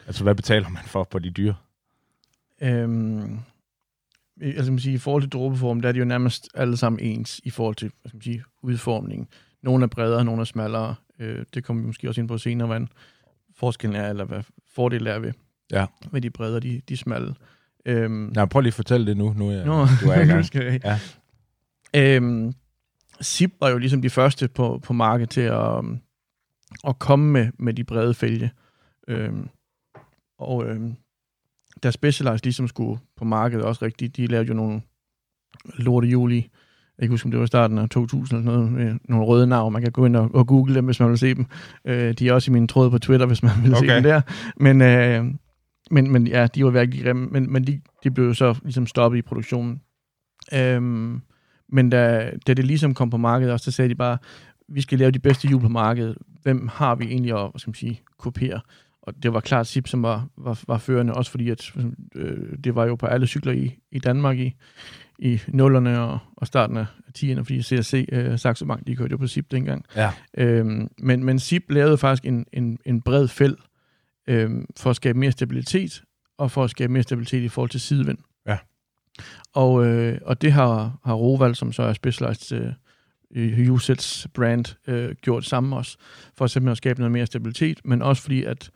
[0.06, 1.54] Altså, hvad betaler man for på de dyre?
[2.62, 3.38] Øhm,
[4.40, 7.40] altså man siger, i forhold til dråbeform, der er de jo nærmest alle sammen ens
[7.44, 9.28] i forhold til man sige, udformningen.
[9.62, 10.94] Nogle er bredere, nogle er smallere.
[11.18, 12.80] Øh, det kommer vi måske også ind på senere, hvad
[13.62, 14.42] forskellen er, eller hvad
[14.75, 15.33] fordelen er ved,
[15.70, 15.87] ja.
[16.11, 17.35] med de brede og de, de smalle.
[17.87, 19.33] Øhm, ja, prøv lige at fortælle det nu.
[19.37, 20.44] nu er, Nå, du er i gang.
[20.44, 20.81] skal jeg.
[20.85, 20.98] Ja.
[22.16, 22.53] Øhm,
[23.22, 26.01] Zip var jo ligesom de første på, på markedet til at, um,
[26.88, 28.51] at komme med, med de brede fælge.
[29.09, 29.48] Øhm,
[30.38, 30.94] og øhm,
[31.83, 34.83] der Specialized ligesom skulle på markedet også rigtigt, de lavede jo nogle
[35.64, 36.51] lorte juli
[37.02, 39.72] jeg kan huske, om det var starten af 2000 eller noget, med nogle røde navn.
[39.72, 41.46] Man kan gå ind og, og google dem, hvis man vil se dem.
[41.84, 43.88] Øh, de er også i min tråd på Twitter, hvis man vil okay.
[43.88, 44.20] se dem der.
[44.56, 45.24] Men, øh,
[45.90, 48.86] men, men ja, de var virkelig grimme, men, men de, de blev jo så ligesom
[48.86, 49.80] stoppet i produktionen.
[50.54, 51.20] Øhm,
[51.68, 54.18] men da, da det ligesom kom på markedet også, så sagde de bare,
[54.68, 56.18] vi skal lave de bedste hjul på markedet.
[56.42, 58.60] Hvem har vi egentlig at hvad skal man sige, kopiere?
[59.02, 61.72] Og det var klart Sip, som var, var, var førende, også fordi at,
[62.14, 64.54] øh, det var jo på alle cykler i, i Danmark i,
[65.18, 66.87] i nullerne og, og starten af
[67.18, 69.85] 10'erne, fordi CSC, øh, Saxo Bank, de kørte jo på SIP dengang.
[69.96, 70.11] Ja.
[70.37, 73.57] Øhm, men, men SIP lavede faktisk en, en, en bred fæld
[74.27, 76.03] øhm, for at skabe mere stabilitet,
[76.38, 78.18] og for at skabe mere stabilitet i forhold til sidevind.
[78.46, 78.59] Ja.
[79.55, 82.72] Og, øh, og det har, har Roval, som så er specialized
[83.35, 85.96] øh, Usets brand, øh, gjort sammen også,
[86.37, 88.70] for simpelthen at skabe noget mere stabilitet, men også fordi, at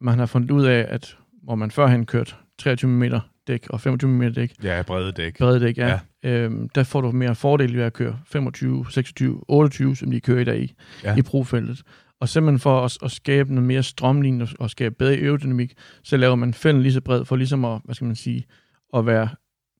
[0.00, 4.10] man har fundet ud af, at hvor man førhen kørt 23 mm dæk og 25
[4.10, 4.52] mm dæk.
[4.62, 5.38] Ja, brede dæk.
[5.38, 5.98] Brede dæk, ja.
[6.22, 6.30] ja.
[6.30, 10.40] Øhm, der får du mere fordel ved at køre 25, 26, 28, som de kører
[10.40, 11.16] i dag i, ja.
[11.16, 11.82] i brofeltet.
[12.20, 16.16] Og simpelthen for at, at skabe noget mere strømlignet og, og skabe bedre aerodynamik, så
[16.16, 18.44] laver man fælden lige så bred for ligesom at, hvad skal man sige,
[18.94, 19.28] at være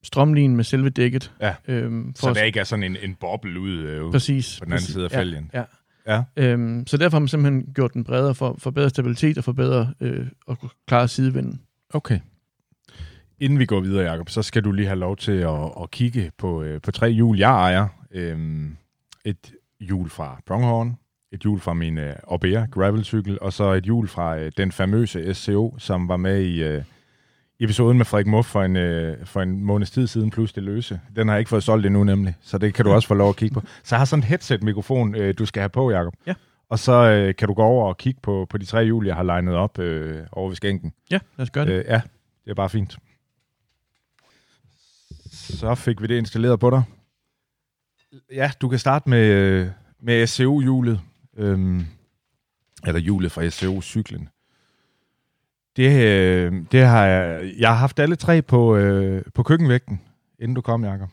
[0.02, 1.32] strømlignet med selve dækket.
[1.40, 1.54] Ja.
[1.68, 4.72] Øhm, for så der ikke er sådan en, en boble ud øh, præcis, på den
[4.72, 5.50] anden præcis, side af fælgen.
[5.54, 5.64] Ja, ja.
[6.06, 6.22] Ja.
[6.36, 9.52] Øhm, så derfor har man simpelthen gjort den bredere for, for bedre stabilitet og for
[9.52, 11.60] bedre øh, at klare sidevinden.
[11.94, 12.20] Okay.
[13.40, 16.30] Inden vi går videre, Jacob, så skal du lige have lov til at, at kigge
[16.38, 17.86] på, øh, på tre hjul, jeg ejer.
[18.10, 18.76] Øhm,
[19.24, 20.96] et hjul fra Pronghorn,
[21.32, 25.34] et hjul fra min øh, Orbea gravelcykel, og så et hjul fra øh, den famøse
[25.34, 26.82] SCO, som var med i øh,
[27.60, 31.00] episoden med Frederik Muff for en, øh, for en måneds tid siden, plus det løse.
[31.16, 33.28] Den har jeg ikke fået solgt endnu nemlig, så det kan du også få lov
[33.28, 33.62] at kigge på.
[33.82, 36.14] Så jeg har sådan en headset-mikrofon, øh, du skal have på, Jacob.
[36.26, 36.34] Ja.
[36.68, 39.16] Og så øh, kan du gå over og kigge på, på de tre hjul, jeg
[39.16, 40.92] har legnet op øh, over ved skænken.
[41.10, 41.72] Ja, lad os gøre det.
[41.72, 42.00] Øh, ja,
[42.44, 42.98] det er bare fint.
[45.34, 46.82] Så fik vi det installeret på dig.
[48.32, 49.70] Ja, du kan starte med,
[50.00, 51.00] med SCO-hjulet.
[51.36, 51.86] Øhm,
[52.86, 54.28] eller hjulet fra SCO-cyklen.
[55.76, 60.00] Det, øh, det har jeg, jeg har haft alle tre på, øh, på køkkenvægten,
[60.38, 61.08] inden du kom, Jacob.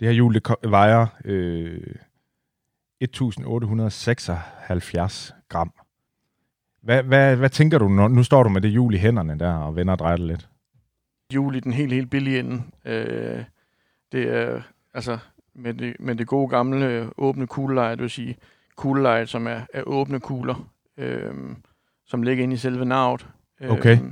[0.00, 1.94] Det her hjul det vejer øh,
[3.00, 5.72] 1876 gram.
[6.82, 9.54] Hvad, hvad, hvad tænker du, når nu står du med det hjul i hænderne der
[9.54, 10.48] og vender og drejer det lidt?
[11.34, 12.62] Hjul i den helt, helt billige ende.
[12.84, 13.44] Øh,
[14.12, 14.62] det er
[14.94, 15.18] altså
[15.54, 18.36] med det, med det gode gamle åbne kugleleje, det vil sige
[18.76, 21.34] kugleleje, som er, er åbne kugler, øh,
[22.06, 23.26] som ligger inde i selve navet.
[23.68, 23.96] Okay.
[23.96, 24.10] Øh,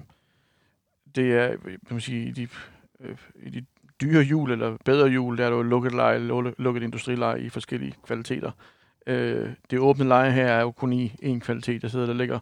[1.14, 2.48] det er, kan man sige, de,
[3.00, 3.64] øh, i de
[4.00, 6.18] dyre hjul, eller bedre hjul, der er jo lukket leje,
[6.58, 8.50] lukket industrileje i forskellige kvaliteter.
[9.06, 11.82] Øh, det åbne leje her er jo kun i en kvalitet.
[11.82, 12.38] Der sidder, der ligger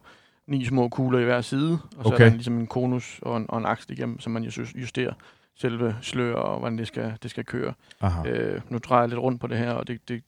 [0.50, 2.24] ni små kugler i hver side, og så okay.
[2.24, 4.42] er der ligesom en konus og en, og en aksel igennem, som man
[4.74, 5.12] justerer
[5.60, 7.74] selve slør og hvordan det skal, det skal køre.
[8.00, 8.28] Aha.
[8.28, 10.22] Øh, nu drejer jeg lidt rundt på det her, og det, det,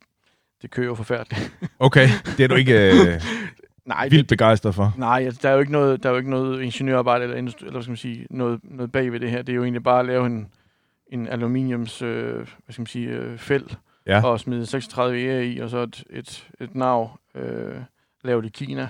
[0.63, 1.53] det kører jo forfærdeligt.
[1.79, 3.23] okay, det er du ikke øh,
[3.87, 4.95] nej, vildt det, begejstret for?
[4.99, 7.71] Nej, altså, der er jo ikke noget, der er jo ikke noget ingeniørarbejde eller, eller
[7.71, 9.43] hvad skal man sige, noget, noget bag ved det her.
[9.43, 10.49] Det er jo egentlig bare at lave en,
[11.13, 13.67] en aluminiums øh, hvad skal man sige, øh, fæld,
[14.07, 14.27] ja.
[14.27, 17.77] og smide 36 ære i, og så et, et, et nav øh,
[18.25, 18.89] lavet i Kina.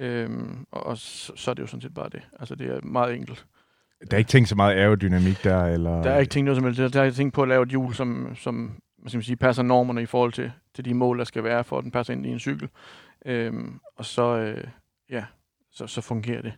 [0.00, 2.22] Øhm, og, og så, så er det jo sådan set bare det.
[2.40, 3.46] Altså, det er meget enkelt.
[4.10, 5.64] Der er ikke tænkt så meget aerodynamik der?
[5.64, 6.02] Eller?
[6.02, 6.94] Der er ikke tænkt noget som helst.
[6.94, 9.62] Der er tænkt på at lave et hjul, som, som hvad skal man sige, passer
[9.62, 12.26] normerne i forhold til, til de mål, der skal være, for at den passer ind
[12.26, 12.68] i en cykel.
[13.26, 14.64] Øhm, og så, øh,
[15.10, 15.24] ja,
[15.72, 16.52] så, så fungerer det.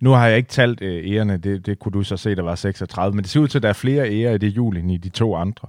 [0.00, 2.54] Nu har jeg ikke talt øh, ærerne, det, det kunne du så se, der var
[2.54, 4.90] 36, men det ser ud til, at der er flere ærer i det hjul end
[4.90, 5.68] i de to andre.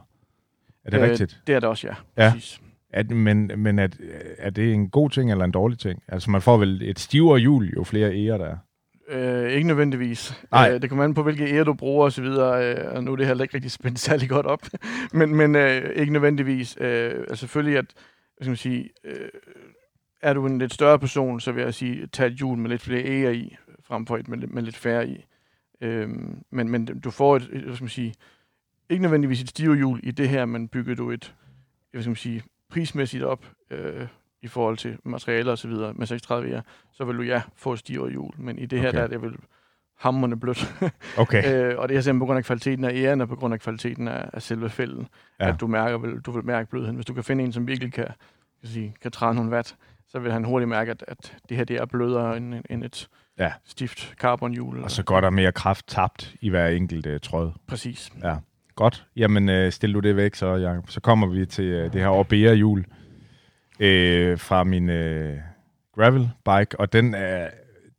[0.85, 1.41] Er det øh, rigtigt?
[1.47, 2.23] Det er det også, ja.
[2.23, 2.31] ja.
[2.31, 2.61] Præcis.
[2.89, 3.97] At, men men at,
[4.37, 6.03] er det en god ting eller en dårlig ting?
[6.07, 8.57] Altså man får vel et stivere hjul, jo flere ærer der er.
[9.09, 10.45] Øh, ikke nødvendigvis.
[10.51, 10.71] Nej.
[10.73, 13.11] Øh, det kommer an på, hvilke ære du bruger og så videre, øh, og nu
[13.11, 14.61] er det heller ikke rigtig spændt særlig godt op.
[15.13, 16.77] men men øh, ikke nødvendigvis.
[16.81, 17.85] Øh, altså selvfølgelig, at
[18.41, 19.29] skal man sige, øh,
[20.21, 22.81] er du en lidt større person, så vil jeg sige, tag et hjul med lidt
[22.81, 25.25] flere ære i, frem for et med, med lidt færre i.
[25.81, 26.09] Øh,
[26.51, 28.13] men, men du får et, et, skal man sige,
[28.89, 31.35] ikke nødvendigvis et hjul i det her, men bygger du et,
[31.91, 34.07] hvad skal man sige, prismæssigt op, øh,
[34.41, 38.09] i forhold til materialer og så videre med 36 så vil du ja få stivere
[38.09, 38.33] hjul.
[38.37, 38.97] Men i det her, okay.
[38.97, 39.35] der er det vel
[39.97, 40.73] hammerne blødt.
[41.17, 41.71] okay.
[41.71, 43.59] øh, og det er simpelthen på grund af kvaliteten af æren og på grund af
[43.59, 45.07] kvaliteten af, af selve fælden,
[45.39, 45.49] ja.
[45.49, 46.95] at du mærker, vil, du vil mærke blødheden.
[46.95, 48.07] Hvis du kan finde en, som virkelig kan,
[48.61, 49.75] kan, sige, kan træde nogle watt,
[50.07, 53.09] så vil han hurtigt mærke, at, at det her det er blødere end, end et
[53.39, 53.53] ja.
[53.65, 54.83] stift carbonhjul.
[54.83, 57.51] Og så går der mere kraft tabt i hver enkelt uh, tråd.
[57.67, 58.11] Præcis.
[58.23, 58.35] Ja
[58.77, 59.05] godt.
[59.15, 60.89] Jamen, øh, stil du det væk, så, Jacob.
[60.89, 62.85] Så kommer vi til øh, det her Orbea hjul
[63.79, 65.37] øh, fra min øh,
[65.95, 67.49] gravel bike, og den er,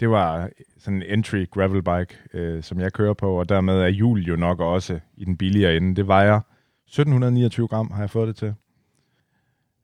[0.00, 3.88] det var sådan en entry gravel bike, øh, som jeg kører på, og dermed er
[3.88, 5.96] hjul jo nok også i den billigere ende.
[5.96, 8.54] Det vejer 1729 gram, har jeg fået det til.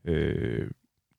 [0.05, 0.71] Øh,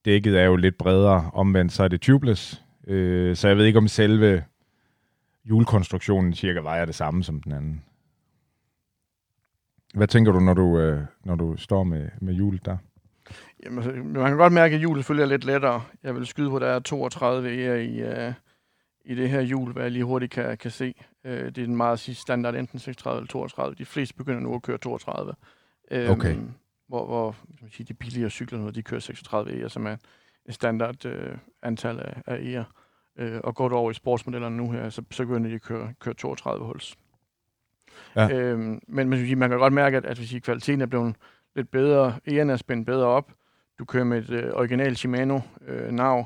[0.05, 3.79] dækket er jo lidt bredere, omvendt så er det tubeless, øh, så jeg ved ikke
[3.79, 4.43] om selve
[5.45, 7.83] hjulkonstruktionen cirka vejer det samme som den anden.
[9.95, 12.77] Hvad tænker du, når du, øh, når du står med, med hjulet der?
[13.63, 15.84] Jamen, altså, man kan godt mærke, at hjulet selvfølgelig er lidt lettere.
[16.03, 18.34] Jeg vil skyde på, at der er 32 E'er i, uh,
[19.05, 20.93] i det her hjul, hvad jeg lige hurtigt kan, kan se.
[21.23, 23.75] Uh, det er en meget sidste standard, enten 36 eller 32.
[23.75, 25.34] De fleste begynder nu at køre 32.
[25.91, 26.36] Um, okay.
[26.88, 29.95] Hvor, hvor man sige, de billigere cykler nu, de kører 36 E'er, som er
[30.45, 32.63] et standard uh, antal af, af E'er.
[33.23, 35.93] Uh, og går du over i sportsmodellerne nu her, så, så begynder de at køre,
[35.99, 36.97] køre 32 huls.
[38.15, 38.29] Ja.
[38.29, 41.15] Øhm, men man, man kan godt mærke, at, at hvis kvaliteten er blevet
[41.55, 43.31] lidt bedre, E'erne er spændt bedre op,
[43.79, 46.25] du kører med et øh, original Shimano øh, nav,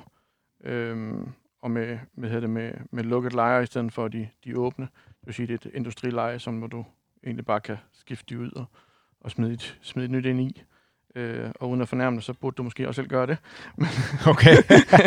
[0.63, 1.17] øh,
[1.61, 4.87] og med, med, det, med, med lukket lejer i stedet for de, de åbne.
[5.07, 6.85] Det vil sige, det er et industrileje, som hvor du
[7.23, 8.65] egentlig bare kan skifte de ud og,
[9.21, 10.63] og smide, et, smide et nyt ind i.
[11.15, 13.37] Øh, og uden at fornærme så burde du måske også selv gøre det.
[13.77, 13.87] Men
[14.27, 14.55] okay.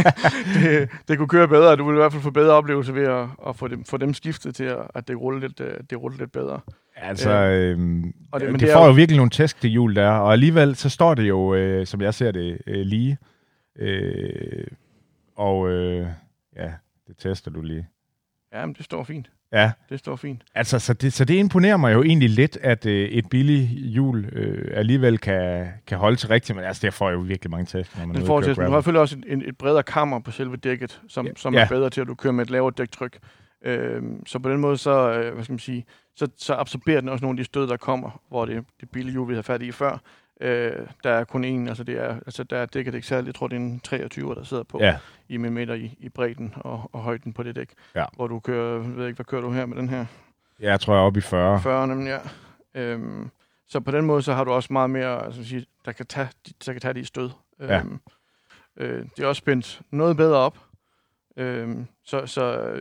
[0.55, 1.77] det, det kunne køre bedre.
[1.77, 4.15] Du ville i hvert fald få bedre oplevelse ved at, at få, dem, få dem
[4.15, 6.61] skiftet til, at, at det ruller lidt, øh, det ruller lidt bedre.
[6.97, 10.11] Altså, øh, og det, men det, det får jo virkelig nogle tæsk til jul der,
[10.11, 13.19] og alligevel så står det jo, øh, som jeg ser det, øh, lige.
[13.79, 14.67] Øh,
[15.37, 16.07] og øh,
[16.57, 16.73] ja,
[17.07, 17.89] det tester du lige.
[18.53, 19.31] Ja, men det står fint.
[19.53, 19.73] Ja.
[19.89, 20.43] Det står fint.
[20.55, 24.25] Altså, så det, så det imponerer mig jo egentlig lidt, at øh, et billigt hjul
[24.33, 27.99] øh, alligevel kan, kan holde til rigtigt, men altså, det får jo virkelig mange test.
[27.99, 30.31] Når man det får test, men du har selvfølgelig også et, et bredere kammer på
[30.31, 31.33] selve dækket, som, ja.
[31.37, 31.67] som er ja.
[31.69, 33.19] bedre til, at du kører med et lavere dæktryk.
[33.65, 35.85] Øh, så på den måde, så, øh, hvad skal man sige,
[36.17, 39.13] så, så absorberer den også nogle af de stød, der kommer, hvor det, det billige
[39.13, 39.99] hjul, vi havde fat i før,
[40.43, 43.35] øh, der er kun én, altså, det er, altså der er dækket ikke særligt, jeg
[43.35, 44.99] tror det er en 23, der sidder på ja.
[45.29, 48.05] i millimeter i, i bredden og, og højden på det dæk, ja.
[48.17, 50.07] hvor du kører, ved ikke, hvad kører du her med den her?
[50.61, 51.61] Ja, jeg tror jeg er oppe i 40.
[51.61, 52.19] 40, nemlig, ja.
[52.81, 53.31] Øhm,
[53.69, 56.29] så på den måde, så har du også meget mere, altså, sige, der, kan tage,
[56.67, 57.31] der kan tage de stød.
[57.61, 57.79] Ja.
[57.79, 58.01] Øhm,
[58.77, 60.59] øh, det er også spændt noget bedre op.
[61.37, 62.75] Øhm, så, så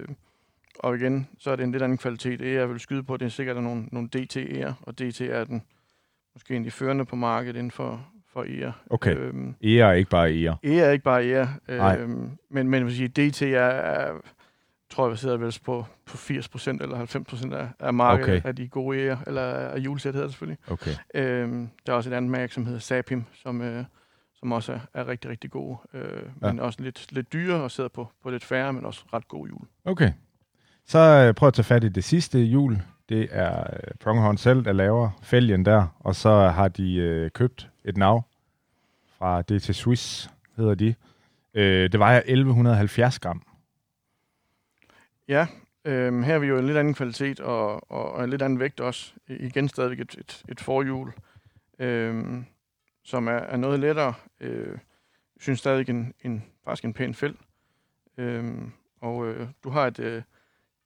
[0.79, 2.39] og igen, så er det en lidt anden kvalitet.
[2.39, 5.43] Det jeg vil skyde på, det er sikkert er nogle, nogle DT'er, og DT er
[5.43, 5.63] den
[6.35, 8.71] måske en af de førende på markedet inden for, for ER.
[8.89, 9.15] Okay.
[9.17, 10.55] Øhm, ER er ikke bare ER.
[10.63, 11.47] ER er ikke bare ER.
[11.67, 14.13] Øhm, men, men vil sige, DT er, er
[14.91, 17.05] tror jeg, sidder vel på, på 80% eller
[17.51, 18.47] 90% af, af markedet okay.
[18.47, 20.57] af de gode ER, eller af julesæt hedder det selvfølgelig.
[20.67, 20.91] Okay.
[21.13, 23.85] Øhm, der er også et andet mærke, som hedder Sapim, som, øh,
[24.35, 25.77] som også er, er rigtig, rigtig gode.
[25.93, 26.51] Øh, ja.
[26.51, 29.49] Men også lidt, lidt dyre og sidder på, på lidt færre, men også ret gode
[29.49, 29.67] jul.
[29.85, 30.11] Okay.
[30.85, 32.77] Så øh, prøv at tage fat i det sidste jul.
[33.11, 37.69] Det er øh, Pronghorn selv, der laver fælgen der, og så har de øh, købt
[37.85, 38.23] et nav
[39.17, 40.95] fra DT Swiss, hedder de.
[41.53, 43.43] Øh, det vejer 1170 gram.
[45.27, 45.47] Ja,
[45.85, 48.59] øh, her er vi jo en lidt anden kvalitet og, og, og en lidt anden
[48.59, 49.13] vægt også.
[49.27, 51.13] Igen stadigvæk et, et, et forhjul,
[51.79, 52.43] øh,
[53.03, 54.13] som er, er noget lettere.
[54.39, 54.77] Øh,
[55.39, 57.35] synes stadig en, en, faktisk en pæn fæld.
[58.17, 58.57] Øh,
[59.01, 60.21] og øh, du har et, øh,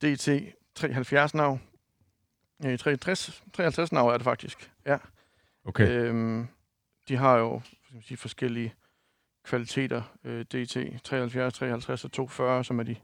[0.02, 0.30] DT
[0.76, 1.34] 73
[2.64, 4.98] Ja, 63, 53 nav er det faktisk, ja.
[5.66, 5.90] Okay.
[5.90, 6.48] Øhm,
[7.08, 8.74] de har jo skal man sige, forskellige
[9.46, 10.02] kvaliteter.
[10.24, 12.96] Øh, DT 73, 53 og 240, som er de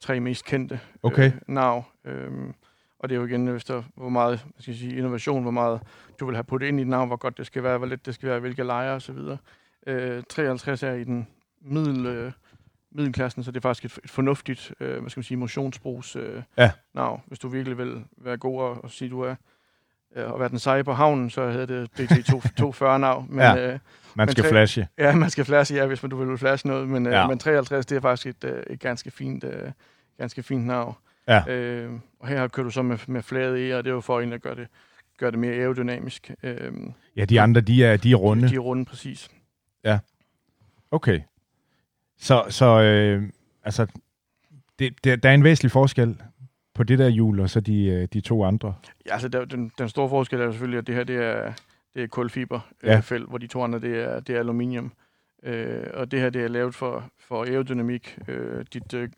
[0.00, 1.32] tre mest kendte okay.
[1.32, 1.84] øh, nav.
[2.04, 2.54] Øhm,
[2.98, 5.80] og det er jo igen efter, hvor meget hvad skal jeg sige, innovation, hvor meget
[6.20, 8.06] du vil have puttet ind i et navn, hvor godt det skal være, hvor let
[8.06, 9.18] det skal være, hvilke lejre osv.
[9.86, 11.28] Øh, 53 er i den
[11.60, 12.32] middel, øh,
[12.92, 16.42] middelklassen, så det er faktisk et, et fornuftigt, øh, hvad skal man sige, motionsbrugs øh,
[16.58, 16.70] ja.
[16.94, 17.22] navn.
[17.26, 19.34] Hvis du virkelig vil være god og, og sige, du er
[20.16, 23.26] øh, og være den seje på havnen, så hedder det BT 240 navn.
[23.28, 23.72] Men, ja.
[23.72, 23.78] øh,
[24.14, 24.88] man skal men, flashe.
[24.98, 26.88] Ja, man skal flashe, ja, hvis man, du vil flashe noget.
[26.88, 27.26] Men, øh, ja.
[27.26, 29.70] men 53, det er faktisk et, øh, et ganske fint, øh,
[30.18, 30.94] ganske fint navn.
[31.28, 31.48] Ja.
[31.48, 34.18] Øh, og her kører du så med, med flade e, og det er jo for
[34.18, 34.68] egentlig at gøre det,
[35.18, 36.30] gøre det mere aerodynamisk.
[36.42, 36.72] Øh,
[37.16, 38.42] ja, de andre, de er, de er runde.
[38.42, 39.30] De, de er runde, præcis.
[39.84, 39.98] Ja.
[40.90, 41.20] Okay.
[42.20, 43.22] Så, så øh,
[43.64, 43.86] altså,
[44.78, 46.16] det, det, der er en væsentlig forskel
[46.74, 48.74] på det der hjul, og så de, øh, de to andre.
[49.06, 51.52] Ja, altså der, den, den store forskel er jo selvfølgelig, at det her det er,
[51.94, 52.96] det er kulfiber ja.
[52.96, 54.92] øh, felt, hvor de to andre det er, det er aluminium.
[55.42, 58.18] Øh, og det her det er lavet for, for aerodynamik.
[58.28, 59.08] Øh, dit, øh,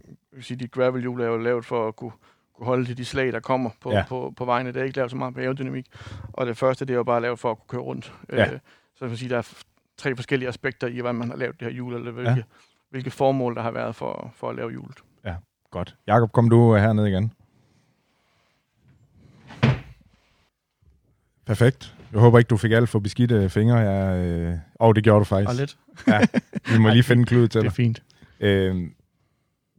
[0.40, 2.12] sige, dit gravel-hjul er jo lavet for at kunne,
[2.54, 4.04] kunne holde til de slag, der kommer på, ja.
[4.08, 4.72] på, på vejene.
[4.72, 5.86] Det er ikke lavet så meget på aerodynamik.
[6.32, 8.12] Og det første, det er jo bare lavet for at kunne køre rundt.
[8.32, 8.52] Ja.
[8.52, 8.58] Øh,
[8.94, 9.52] så vil sige, der er
[9.96, 12.42] tre forskellige aspekter i, hvordan man har lavet det her hjul, eller hvilke, ja
[12.92, 14.96] hvilke formål der har været for, for at lave hjulet.
[15.24, 15.34] Ja,
[15.70, 15.96] godt.
[16.06, 17.32] Jakob, kom du herned igen.
[21.46, 21.94] Perfekt.
[22.12, 23.76] Jeg håber ikke, du fik alt for beskidte fingre.
[23.78, 24.54] Jeg, øh...
[24.74, 25.48] oh, det gjorde du faktisk.
[25.48, 25.78] Og lidt.
[26.06, 26.20] Ja,
[26.72, 27.76] vi må lige finde klud til Det er dig.
[27.76, 28.02] fint.
[28.40, 28.76] Øh,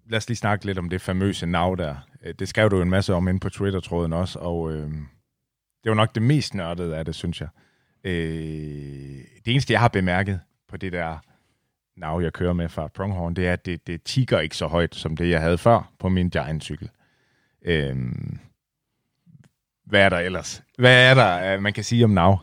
[0.10, 1.95] lad os lige snakke lidt om det famøse nav der.
[2.26, 4.89] Øh, Det skrev du jo en masse om inde på Twitter-tråden også, og øh,
[5.84, 7.49] det var nok det mest nørdede af det, synes jeg.
[8.04, 8.12] Øh,
[9.45, 11.17] det eneste, jeg har bemærket på det der
[11.95, 14.95] nav, jeg kører med fra Pronghorn, det er, at det, det tigger ikke så højt,
[14.95, 16.89] som det, jeg havde før på min Giant-cykel.
[17.65, 18.39] Øhm,
[19.86, 20.63] hvad er der ellers?
[20.77, 22.39] Hvad er der, øh, man kan sige om nav?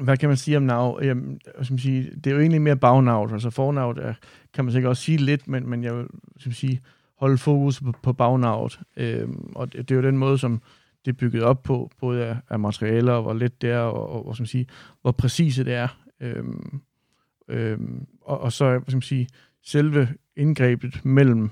[0.00, 1.00] Hvad kan man sige om nav?
[1.02, 3.32] Jamen, øhm, hvad skal man sige, det er jo egentlig mere bagnavet.
[3.32, 4.14] Altså fornavet er,
[4.54, 6.06] kan man sikkert også sige lidt, men, men jeg vil
[6.38, 6.80] skal man sige,
[7.18, 8.80] holde fokus på, på bagnavet.
[8.96, 10.62] Øhm, og det, det er jo den måde, som
[11.04, 14.10] det er bygget op på, både af, af materialer, og hvor let det er, og,
[14.10, 14.66] og, og skal man sige,
[15.02, 15.88] hvor præcise det er.
[16.20, 16.80] Øhm,
[17.48, 19.28] øhm, og, og så hvad skal man sige,
[19.62, 21.50] selve indgrebet mellem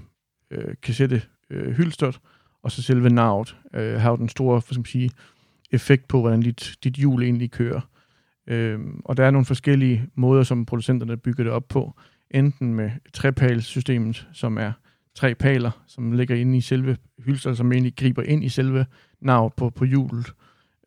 [0.51, 2.21] øh, kassette øh, hylstret,
[2.63, 5.11] og så selve navet øh, har jo den store hvad skal man sige,
[5.71, 7.81] effekt på, hvordan dit, dit hjul egentlig kører.
[8.47, 12.01] Øh, og der er nogle forskellige måder, som producenterne bygger det op på.
[12.31, 14.73] Enten med trepalsystemet, som er
[15.15, 18.87] tre paler, som ligger inde i selve hylstret, som egentlig griber ind i selve
[19.21, 20.33] nav på, på hjulet.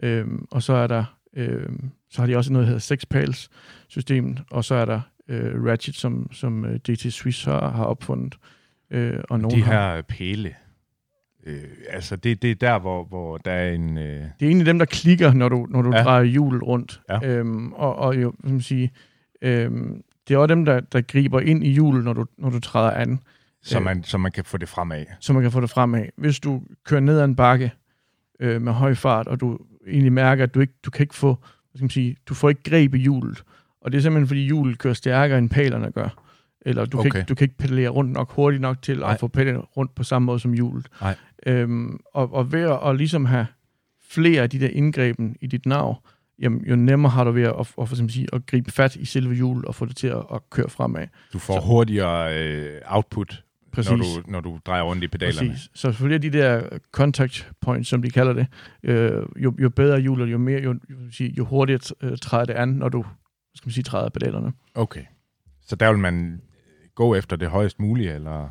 [0.04, 3.50] Øh, og så er der øhm, så har de også noget, der hedder sekspals
[3.88, 8.36] systemet, og så er der øh, Ratchet, som, som øh, DT Swiss har, har opfundet.
[8.92, 10.56] Øh, og nogen De har, her pæle.
[11.46, 13.98] Øh, altså, det, det er der, hvor, hvor der er en...
[13.98, 16.04] Øh, det er egentlig dem, der klikker, når du, når du Ja.
[16.04, 17.02] drejer hjulet rundt.
[17.10, 17.20] Ja.
[17.28, 18.92] Øhm, og, og jo, man sige,
[19.42, 22.60] øhm, det er også dem, der, der griber ind i hjulet, når du, når du
[22.60, 23.20] træder an,
[23.64, 23.84] så, Øh.
[23.86, 25.06] man, så man kan få det fremad.
[25.20, 26.06] så man kan få det fremad.
[26.18, 27.72] Hvis du kører ned ad en bakke
[28.40, 31.28] øh, med høj fart, og du egentlig mærker, at du ikke du kan ikke få,
[31.36, 33.44] hvad skal man sige, du får ikke greb i hjulet,
[33.82, 36.22] og det er simpelthen, fordi hjulet kører stærkere, end palerne gør.
[36.62, 37.10] Eller du, okay.
[37.10, 39.14] kan, ikke, du kan ikke pedalere rundt nok hurtigt nok til Nej.
[39.14, 40.88] at få pedaleret rundt på samme måde som hjulet.
[41.02, 41.16] Nej.
[41.46, 43.48] Øhm, og, og ved at, at ligesom have
[44.10, 45.96] flere af de der indgreben i dit nav,
[46.40, 48.96] jamen, jo nemmere har du ved at, at, at, for eksempel sige, at gribe fat
[48.96, 51.08] i selve hjulet og få det til at, at køre fremad.
[51.34, 53.44] Du får Så- hurtigere øh, output,
[53.76, 53.92] Præcis.
[53.92, 55.50] når du, når du drejer rundt i pedalerne.
[55.50, 55.70] Præcis.
[55.74, 58.48] Så selvfølgelig er de der contact points, som de kalder det,
[58.84, 60.76] øh, jo, jo bedre hjulet, jo mere, jo,
[61.20, 63.06] jo, jo hurtigere øh, træder det an, når du
[63.56, 64.54] skal man sige, træder pedalerne.
[64.76, 65.04] Okay.
[65.62, 66.42] Så der vil man
[66.96, 68.50] gå efter det højst mulige, eller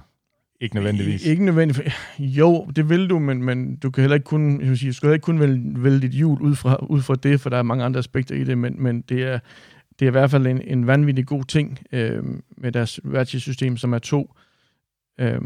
[0.60, 1.26] ikke nødvendigvis?
[1.26, 1.92] I, ikke nødvendigvis.
[2.38, 4.94] Jo, det vil du, men, men du kan heller ikke kun, jeg vil sige, du
[4.94, 7.56] skal heller ikke kun vælge, vælge dit hjul ud fra, ud fra det, for der
[7.56, 9.38] er mange andre aspekter i det, men, men det, er,
[9.98, 12.22] det er i hvert fald en, en vanvittig god ting øh,
[12.56, 14.34] med deres Ratchet-system, som er to,
[15.20, 15.40] øh,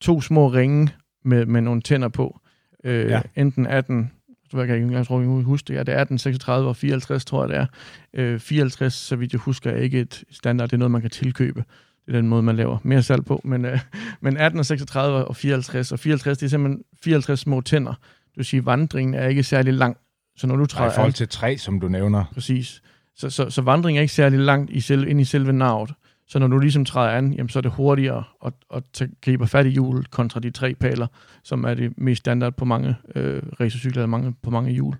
[0.00, 0.88] to små ringe
[1.24, 2.40] med, med nogle tænder på.
[2.84, 3.20] Øh, Ja.
[3.36, 4.12] Enten 18,
[4.50, 6.76] så jeg kan ikke engang tror, jeg huske det, ja, det er 18, 36 og
[6.76, 7.66] 54, tror jeg det er.
[8.14, 11.10] Øh, 54, så vidt jeg husker, er ikke et standard, det er noget, man kan
[11.10, 11.64] tilkøbe.
[12.06, 13.40] Det er den måde, man laver mere salg på.
[13.44, 13.80] Men, øh,
[14.20, 17.92] men 18 og 36 og 54, og 54, det er simpelthen 54 små tænder.
[17.92, 19.96] Det vil sige, vandringen er ikke særlig lang.
[20.36, 22.24] Så når du træder I forhold til træ, som du nævner.
[22.34, 22.82] præcis,
[23.16, 25.92] så, så, så vandringen er ikke særlig langt i selv, ind i selve navet.
[26.28, 29.46] Så når du ligesom træder an, jamen, så er det hurtigere at, at tage, gribe
[29.46, 31.06] fat i hjulet kontra de tre paler,
[31.42, 34.96] som er det mest standard på mange øh, racercykler, eller mange, på mange hjul.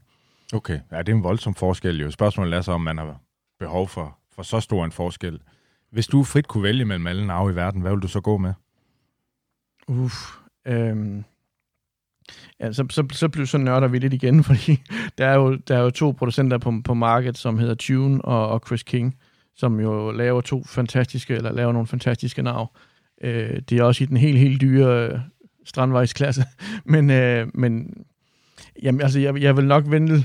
[0.52, 0.80] Okay.
[0.92, 2.10] Ja, det er en voldsom forskel jo.
[2.10, 3.20] Spørgsmålet er så, om man har
[3.58, 5.40] behov for, for så stor en forskel.
[5.90, 8.36] Hvis du frit kunne vælge mellem alle nave i verden, hvad vil du så gå
[8.38, 8.52] med?
[9.88, 10.14] Uff.
[10.66, 11.24] Øhm.
[12.60, 14.82] Ja, så, så, så, bliver, så nørder vi lidt igen, fordi
[15.18, 18.48] der er jo, der er jo to producenter på, på markedet, som hedder Tune og,
[18.48, 19.16] og Chris King,
[19.56, 22.76] som jo laver to fantastiske, eller laver nogle fantastiske nav.
[23.22, 25.18] Øh, det er også i den helt, helt dyre øh,
[25.64, 26.44] strandvejsklasse.
[26.84, 28.04] Men, øh, men
[28.82, 30.24] jamen, altså, jeg, jeg vil nok vente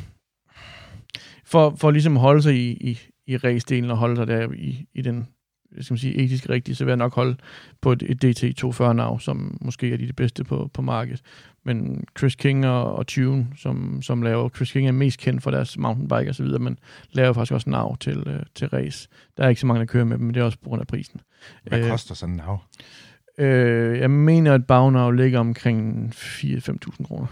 [1.46, 4.86] for, for ligesom at holde sig i, i, i race og holde sig der i,
[4.94, 5.28] i den
[5.80, 7.36] skal man sige, etisk rigtige, så vil jeg nok holde
[7.82, 11.22] på et, et DT240-nav, som måske er de, de bedste på, på markedet.
[11.64, 15.52] Men Chris King og, og Tune, som, som laver, Chris King er mest kendt for
[15.52, 16.80] deres mountainbike og så videre, men
[17.12, 19.08] laver faktisk også nav til, øh, til race.
[19.38, 20.82] Der er ikke så mange, der kører med dem, men det er også på grund
[20.82, 21.22] af prisen.
[21.64, 22.60] Hvad Øh, koster sådan en nave?
[23.38, 27.28] Øh, jeg mener, at bagnav ligger omkring 4-5.000 kroner.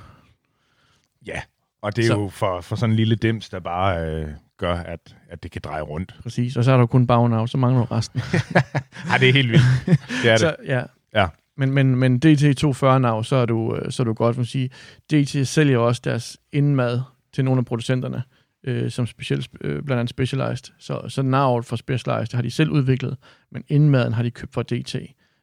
[1.26, 1.42] Ja,
[1.82, 4.74] og det er Så- jo for, for sådan en lille dims, der bare øh, gør,
[4.76, 6.16] at, at det kan dreje rundt.
[6.24, 6.58] Præcis.
[6.58, 8.22] Og så er der jo kun bagnav, så mangler du resten.
[9.12, 9.64] Ej, det er helt vildt.
[10.24, 10.40] Det er det.
[10.40, 10.84] Så, ja.
[11.16, 11.28] Ja.
[11.58, 14.70] Men, men, men DT240-nav, så er du, øh, så er du godt, man sige.
[15.12, 17.02] DT sælger også deres indmad
[17.34, 18.24] til nogle af producenterne,
[18.64, 20.74] øh, som specielt, øh, blandt andet Specialized.
[20.80, 23.18] Så, så navet for Specialized har de selv udviklet,
[23.52, 24.96] men indmaden har de købt fra DT.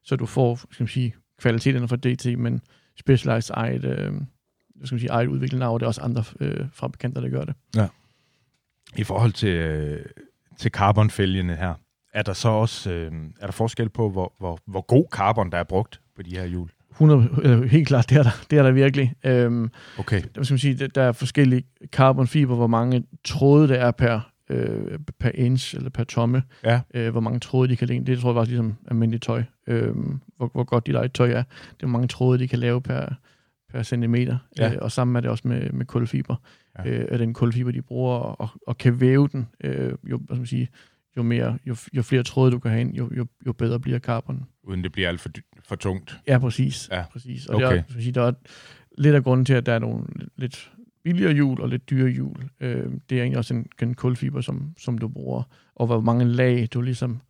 [0.04, 2.60] Så du får, skal man sige, kvaliteterne fra DT, men
[3.00, 4.12] Specialized eget, øh,
[4.76, 7.44] hvad skal man sige, eget udviklet nav, det er også andre øh, fabrikanter, der gør
[7.44, 7.54] det.
[8.96, 10.06] I forhold til, øh,
[10.58, 11.74] til carbonfælgene her,
[12.14, 15.58] er der så også øh, er der forskel på, hvor, hvor, hvor god carbon, der
[15.58, 16.70] er brugt på de her hjul?
[16.90, 19.14] 100, eller helt klart, det er der, det er der virkelig.
[19.24, 20.22] Øhm, okay.
[20.34, 24.20] Der, skal man sige, der, der er forskellige carbonfiber, hvor mange tråde der er per,
[24.50, 26.42] øh, per inch eller per tomme.
[26.64, 26.80] Ja.
[26.94, 28.06] Øh, hvor mange tråde de kan lægge.
[28.06, 29.42] Det tror jeg faktisk ligesom almindeligt tøj.
[29.66, 29.94] Øh,
[30.36, 31.42] hvor, hvor godt dit eget tøj er.
[31.42, 33.14] Det er, hvor mange tråde de kan lave per,
[33.72, 34.38] per centimeter.
[34.58, 34.72] Ja.
[34.72, 36.36] Øh, og sammen er det også med, med kulfiber.
[36.78, 36.90] Ja.
[36.90, 40.46] Øh, den kulfiber, de bruger og, og kan væve den, øh, jo, hvad skal man
[40.46, 40.68] sige,
[41.16, 43.98] jo, mere, jo, jo flere tråde du kan have ind, jo, jo, jo bedre bliver
[43.98, 44.44] carbon.
[44.62, 45.30] Uden det bliver alt for,
[45.64, 46.18] for tungt.
[46.26, 46.88] Ja, præcis.
[46.92, 47.04] Ja.
[47.12, 47.46] præcis.
[47.46, 47.82] Og Okay.
[47.88, 48.32] det er, sige, der er
[48.98, 50.04] lidt af grunden til, at der er nogle
[50.36, 50.72] lidt
[51.04, 52.36] billigere hjul og lidt dyre hjul.
[52.60, 55.42] Øh, det er egentlig også en, en kulfiber, som, som du bruger,
[55.74, 57.20] og hvor mange lag du ligesom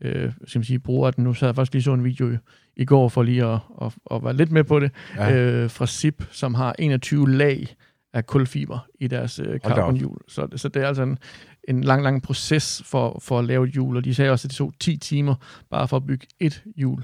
[0.00, 1.24] øh, skal man sige, bruger den.
[1.24, 2.36] Nu sad jeg faktisk lige så en video
[2.76, 5.34] i, går for lige at, at, at være lidt med på det, Ja.
[5.36, 7.76] øh, fra SIP, som har 21 lag
[8.12, 10.18] af kulfiber i deres øh, carbonhjul.
[10.28, 11.18] Så, så det er altså en,
[11.68, 14.50] en lang, lang proces for, for at lave et hjul, og de sagde også, at
[14.50, 15.34] det tog 10 timer
[15.70, 17.02] bare for at bygge et hjul.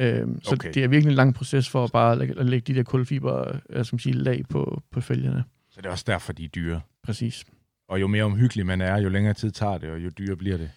[0.00, 0.70] Øhm, så Okay.
[0.74, 3.56] det er virkelig en lang proces for at bare lægge, at lægge de der kulfiber,
[3.70, 5.44] øh, som siger, lag på, på fælgerne.
[5.70, 6.80] Så det er også derfor, de er dyre.
[7.02, 7.44] Præcis.
[7.88, 10.56] Og jo mere omhyggelig man er, jo længere tid tager det, og jo dyrere bliver
[10.56, 10.70] det.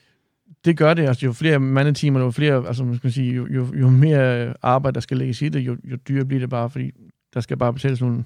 [0.66, 1.08] Det gør det.
[1.08, 4.96] Altså, jo flere mandetimer, jo flere, altså, man skal sige, jo, jo, jo mere arbejde,
[4.96, 6.92] der skal lægges i det, jo, jo dyrere bliver det bare, fordi
[7.34, 8.24] der skal bare betales nogle,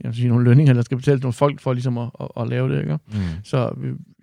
[0.00, 2.74] jeg sige, nogle lønninger, der skal betales nogle folk for ligesom at, at, at lave
[2.74, 2.80] det.
[2.80, 2.98] Ikke?
[3.06, 3.18] Mm.
[3.44, 3.74] Så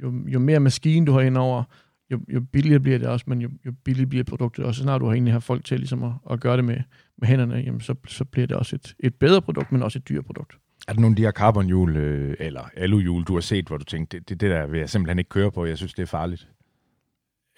[0.03, 1.63] jo, jo mere maskine du har indover,
[2.11, 4.77] jo, jo billigere bliver det også, men jo, jo billigere bliver produktet også.
[4.77, 6.77] Så snart du har egentlig har folk til ligesom at, at gøre det med,
[7.17, 10.09] med hænderne, jamen, så, så bliver det også et, et bedre produkt, men også et
[10.09, 10.57] dyrt produkt.
[10.87, 13.83] Er der nogle af de her carbonhjul, øh, eller aluhjul, du har set, hvor du
[13.83, 16.49] tænkte, det, det der vil jeg simpelthen ikke køre på, jeg synes, det er farligt?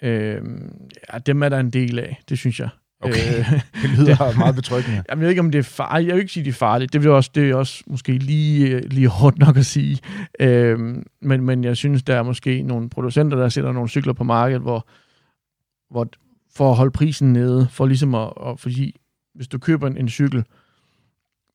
[0.02, 0.42] Øh,
[1.12, 2.68] ja, dem er der en del af, det synes jeg.
[3.00, 3.38] Okay.
[3.38, 5.02] Øh, Det lyder meget betryggende.
[5.10, 6.08] Jamen, jeg ved ikke, om det er farligt.
[6.08, 6.92] Jeg vil ikke sige, det er farligt.
[6.92, 9.98] Det, vil også, det er også måske lige, lige hårdt nok at sige.
[10.40, 14.24] Øhm, men, men jeg synes, der er måske nogle producenter, der sætter nogle cykler på
[14.24, 14.88] markedet, hvor,
[15.90, 16.08] hvor
[16.56, 18.96] for at holde prisen nede, for ligesom at, at fordi
[19.34, 20.44] hvis du køber en, en cykel,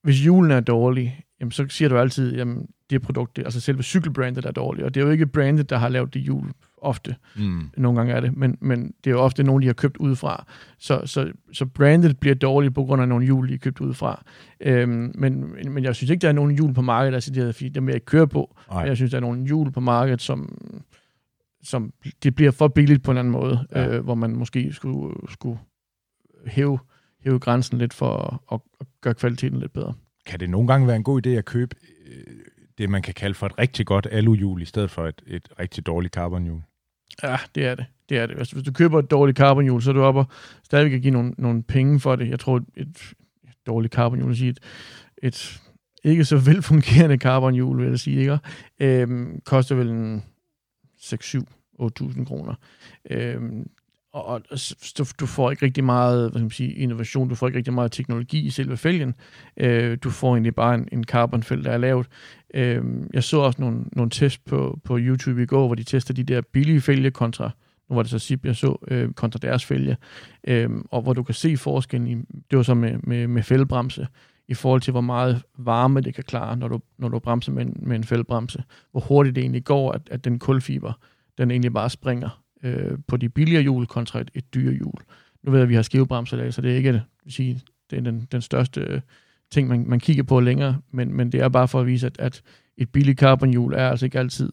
[0.03, 3.83] hvis julen er dårlig, jamen, så siger du altid, jamen, det produkt, det, altså selve
[3.83, 6.51] cykelbrandet er dårligt, og det er jo ikke brandet, der har lavet det hjul
[6.81, 7.15] ofte.
[7.35, 7.69] Mm.
[7.77, 10.45] Nogle gange er det, men, men det er jo ofte nogen, de har købt udefra.
[10.79, 14.23] Så, så, så brandet bliver dårligt på grund af nogle hjul, de har købt udefra.
[14.59, 17.55] Øhm, men, men jeg synes ikke, der er nogen hjul på markedet, der er decideret,
[17.55, 18.57] fordi dem vil jeg ikke køre på.
[18.79, 20.57] Men jeg synes, der er nogle hjul på markedet, som,
[21.63, 23.95] som det bliver for billigt på en anden måde, Ja.
[23.95, 25.59] øh, hvor man måske skulle, skulle
[26.47, 26.79] hæve,
[27.23, 29.93] hæve grænsen lidt for at, at gøre kvaliteten lidt bedre.
[30.25, 31.75] Kan det nogle gange være en god idé at købe
[32.07, 32.23] øh,
[32.77, 35.85] det, man kan kalde for et rigtig godt aluhjul, i stedet for et, et rigtig
[35.85, 36.61] dårligt carbonhjul?
[37.23, 37.85] Ja, det er det.
[38.09, 38.37] Det er det.
[38.37, 40.25] Altså, hvis du køber et dårligt carbonhjul, så er du oppe og
[40.63, 42.29] stadigvæk kan give nogle, nogle penge for det.
[42.29, 43.17] Jeg tror, et, et
[43.67, 44.59] dårligt carbonhjul, sige et,
[45.23, 45.61] et
[46.03, 48.39] ikke så velfungerende carbonhjul, vil jeg sige, ikke?
[48.79, 50.23] Øhm, koster vel en
[50.99, 52.55] 6-7-8.000 kroner.
[53.09, 53.69] Øhm,
[54.21, 54.57] og, og
[54.97, 57.73] du, du får ikke rigtig meget hvad skal man sige, innovation, du får ikke rigtig
[57.73, 59.15] meget teknologi i selve fælgen.
[59.57, 62.07] Øh, du får egentlig bare en, en carbonfælg, der er lavet.
[62.53, 66.13] Øh, jeg så også nogle, nogle test på, på YouTube i går, hvor de tester
[66.13, 67.51] de der billige fælge kontra,
[67.89, 69.97] nu var det så SIP, jeg så, øh, kontra deres fælge,
[70.47, 72.15] øh, og hvor du kan se forskellen, i,
[72.51, 74.07] det var så med, med, med fældebremse,
[74.47, 77.65] i forhold til, hvor meget varme det kan klare, når du, når du bremser med
[77.65, 78.63] en, med en fældebremse.
[78.91, 80.93] Hvor hurtigt det egentlig går, at, at den kulfiber,
[81.37, 85.01] den egentlig bare springer øh, på de billigere hjul kontra et, et dyre hjul.
[85.43, 87.61] Nu ved jeg, at vi har skivebremser i dag, så det er ikke vil sige,
[87.89, 89.01] det er den, den største øh,
[89.51, 92.19] ting, man, man kigger på længere, men, men det er bare for at vise, at,
[92.19, 92.41] at
[92.77, 94.51] et billigt carbonhjul er altså ikke altid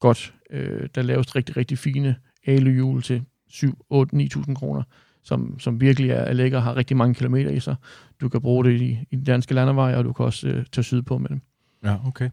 [0.00, 0.34] godt.
[0.50, 4.82] Øh, der laves rigtig, rigtig fine aluhjul til 7, 8, 9.000 kroner,
[5.22, 7.76] som, som virkelig er, lækker og har rigtig mange kilometer i sig.
[8.20, 10.84] Du kan bruge det i, i den danske landeveje, og du kan også øh, tage
[10.84, 11.40] syd på med dem.
[11.84, 12.30] Ja, okay.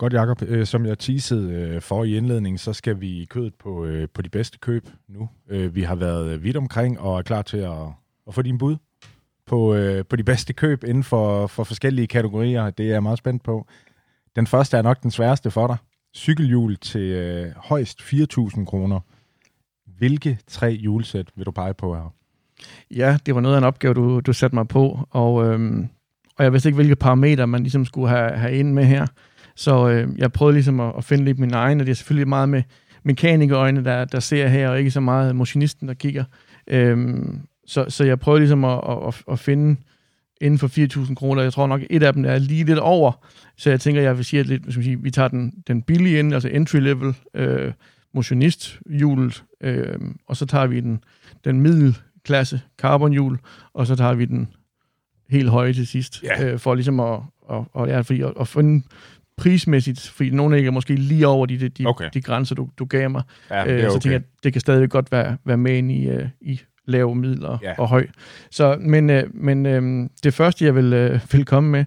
[0.00, 0.42] Godt, Jacob.
[0.42, 4.08] Øh, som jeg teasede øh, for i indledningen, så skal vi i kødet på, øh,
[4.14, 5.28] på de bedste køb nu.
[5.48, 7.78] Vi har været vidt omkring og er klar til at,
[8.28, 8.76] at få din bud
[9.46, 9.76] på,
[10.08, 12.70] på de bedste køb inden for, for forskellige kategorier.
[12.70, 13.66] Det er jeg meget spændt på.
[14.36, 15.76] Den første er nok den sværeste for dig.
[16.16, 19.00] Cykelhjul til øh, højst 4.000 kroner.
[19.98, 22.14] Hvilke tre hjulsæt vil du pege på her?
[22.90, 25.88] Ja, det var noget af en opgave, du, du satte mig på, og, øhm,
[26.36, 29.06] og jeg vidste ikke, hvilke parametre man ligesom skulle have, have ind med her.
[29.56, 32.28] Så øh, jeg prøvede ligesom at, at finde lidt min egen, og det er selvfølgelig
[32.28, 32.62] meget med
[33.02, 36.24] mekanikerøjne, der, der ser her, og ikke så meget motionisten, der kigger.
[36.66, 39.76] Øhm, så, så jeg prøvede ligesom at, at, at finde
[40.40, 41.42] inden for 4.000 kroner.
[41.42, 43.12] Jeg tror nok, et af dem er lige lidt over.
[43.56, 46.20] Så jeg tænker, jeg vil sige, at lidt, skal sige, vi tager den, den billige
[46.20, 47.72] ende, altså entry level, øh,
[48.14, 49.98] motionisthjulet, øh,
[50.28, 51.04] og så tager vi den,
[51.44, 53.38] den middelklasse carbonhjul,
[53.74, 54.48] og så tager vi den
[55.30, 56.44] helt høje til sidst, Ja.
[56.44, 57.18] øh, for ligesom at,
[57.50, 58.84] at, at, ja, fordi at, at finde
[59.40, 62.08] prismæssigt, fordi nogle af jer er måske lige over de, de, Okay.
[62.14, 63.22] de grænser, du, du gav mig.
[63.50, 66.28] Ja, øh, så tænker jeg, det kan stadigvæk godt være, være med ind i, øh,
[66.40, 67.72] i lav, midler ja.
[67.78, 68.06] og høj.
[68.50, 71.84] Så, men øh, men øh, det første, jeg vil, øh, vil komme med,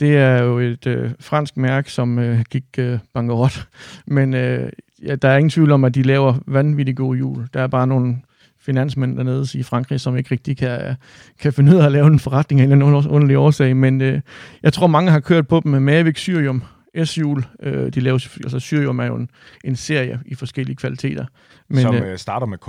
[0.00, 3.68] det er jo et øh, fransk mærke, som øh, gik øh, bankerot.
[4.06, 4.72] Men øh,
[5.06, 7.46] ja, der er ingen tvivl om, at de laver vanvittigt gode jul.
[7.54, 8.16] Der er bare nogle
[8.60, 10.94] finansmænd dernede i Frankrig, som ikke rigtig kan,
[11.40, 13.76] kan finde ud af at lave en forretning af en underlig årsag.
[13.76, 14.20] Men øh,
[14.62, 16.62] jeg tror, mange har kørt på dem med Mavic Syrium
[17.04, 17.44] S-hjul.
[17.62, 19.30] Øh, de laver altså Syrium er jo en,
[19.64, 21.26] en serie i forskellige kvaliteter.
[21.68, 22.68] Men, som øh, starter med K.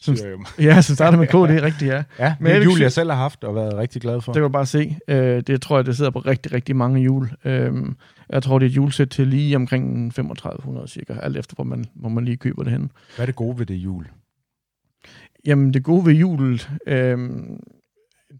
[0.00, 0.16] Som,
[0.58, 2.02] ja, som starter med K, det er rigtigt, ja.
[2.18, 4.32] ja men det jul, jeg selv har haft og været rigtig glad for.
[4.32, 4.96] Det kan du bare se.
[5.08, 7.30] Øh, det tror jeg, det sidder på rigtig, rigtig mange jul.
[7.44, 7.72] Øh,
[8.30, 11.84] jeg tror, det er et julesæt til lige omkring 3500 cirka, alt efter, hvor man,
[11.94, 12.90] hvor man lige køber det hen.
[13.16, 14.06] Hvad er det gode ved det jul?
[15.46, 17.18] Jamen, det gode ved julet, øh,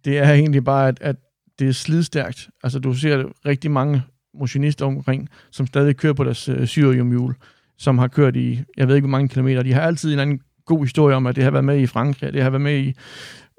[0.04, 1.16] det er egentlig bare, at, at
[1.58, 2.48] det er slidstærkt.
[2.62, 4.02] Altså, du ser rigtig mange
[4.38, 7.34] motionister omkring, som stadig kører på deres øh, syriumhjul,
[7.78, 9.62] som har kørt i, jeg ved ikke, hvor mange kilometer.
[9.62, 12.32] De har altid en anden god historie om, at det har været med i Frankrig,
[12.32, 12.94] det har været med i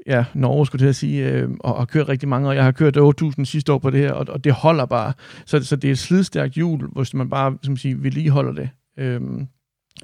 [0.07, 2.97] ja, Norge, skulle jeg sige, øh, og har kørt rigtig mange, og jeg har kørt
[2.97, 5.13] 8.000 sidste år på det her, og, og det holder bare.
[5.45, 8.69] Så, så det er et slidstærkt hjul, hvis man bare som siger, vedligeholder det.
[8.99, 9.21] Øh,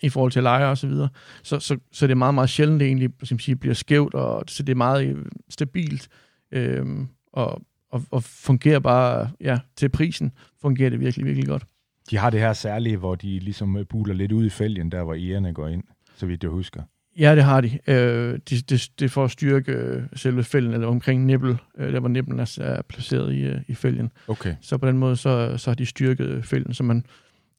[0.03, 1.09] i forhold til lejre og så videre.
[1.43, 4.43] Så, så, så det er meget, meget sjældent, det egentlig som siger, bliver skævt, og
[4.47, 6.09] så det er meget øh, stabilt,
[6.53, 7.61] Øhm, og,
[7.93, 10.31] og, og fungerer bare, ja, til prisen
[10.61, 11.65] fungerer det virkelig, virkelig godt.
[12.09, 15.03] De har det her særlige, hvor de ligesom øh, buler lidt ud i fælgen, der
[15.03, 15.83] hvor ærerne går ind,
[16.15, 16.81] så vidt jeg husker.
[17.19, 17.79] Ja, det har de.
[17.87, 21.99] Øh, det, det, det for at styrke øh, selve fælden, eller omkring nibbel, øh, der
[21.99, 24.11] hvor nibbelen er, er placeret i, øh, i fælgen.
[24.27, 24.55] Okay.
[24.61, 27.05] Så på den måde, så, så har de styrket fælden, så man,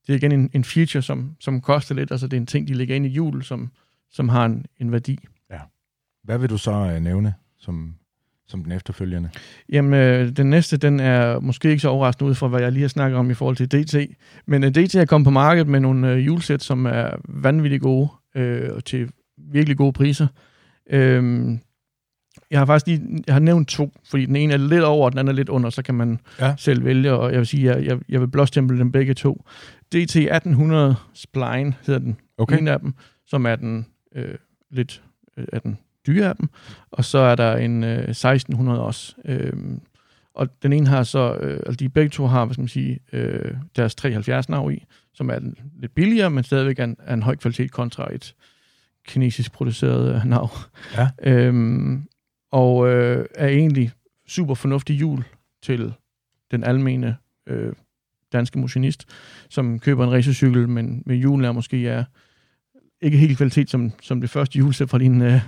[0.07, 2.69] det er igen en, en feature, som, som koster lidt, altså det er en ting,
[2.69, 3.71] de lægger ind i hjul, som,
[4.11, 5.19] som har en, en værdi.
[5.51, 5.61] Ja.
[6.25, 7.95] Hvad vil du så øh, nævne som,
[8.47, 9.31] som den efterfølgende?
[9.73, 12.81] Jamen, øh, den næste, den er måske ikke så overraskende ud fra, hvad jeg lige
[12.81, 13.97] har snakket om i forhold til DT.
[14.47, 18.09] Men øh, DT er kommet på markedet med nogle øh, julesæt, som er vanvittigt gode
[18.37, 20.27] øh, og til virkelig gode priser.
[20.91, 21.51] Øh,
[22.51, 25.13] jeg har faktisk lige, jeg har nævnt to, fordi den ene er lidt over, og
[25.13, 26.55] den anden er lidt under, så kan man ja.
[26.59, 29.45] selv vælge, og jeg vil sige, jeg, jeg, jeg vil blåstemple dem begge to.
[29.93, 32.59] DT 1800 Spline hedder den, okay.
[32.59, 32.95] en af dem,
[33.27, 34.35] som er den øh,
[34.71, 35.03] lidt
[35.37, 36.49] øh, er den dyre af dem,
[36.91, 39.15] og så er der en øh, 1600 også.
[39.25, 39.53] Øh,
[40.35, 42.99] og den ene har så, øh, altså de begge to har, hvad skal man sige,
[43.13, 45.39] øh, deres 73 nav i, som er
[45.81, 48.35] lidt billigere, men stadigvæk er en, er en høj kvalitet kontra et
[49.07, 50.51] kinesisk produceret øh, nav.
[50.97, 51.09] Ja.
[51.23, 52.09] Øhm,
[52.53, 53.93] og øh, er egentlig
[54.29, 55.25] super fornuftig jul
[55.63, 55.95] til
[56.51, 57.73] den almene øh,
[58.33, 59.09] danske motionist,
[59.49, 62.05] som køber en racercykel, men med julen er måske er
[63.05, 65.41] ikke helt kvalitet som, som det første julesæt fra din, øh,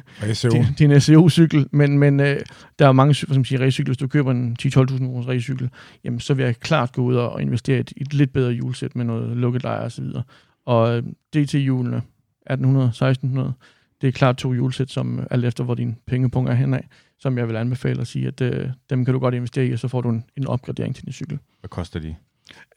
[0.53, 2.41] din, din SEO-cykel, men, men øh,
[2.79, 3.91] der er mange som siger, racercykler.
[3.91, 5.71] Hvis du køber en 10-12.000 kroners racercykel,
[6.05, 8.97] jamen så vil jeg klart gå ud og investere i et, et lidt bedre julesæt
[8.97, 10.23] med noget lukket lejr og så videre.
[10.67, 11.03] Og øh,
[11.35, 13.53] DT-hjulene, 1800, 1600,
[14.01, 16.81] det er klart to julesæt, som alt efter, hvor din pengepunkt er henad,
[17.19, 19.79] som jeg vil anbefale at sige, at øh, dem kan du godt investere i, og
[19.79, 21.39] så får du en, en opgradering til din cykel.
[21.61, 22.15] Hvad koster de?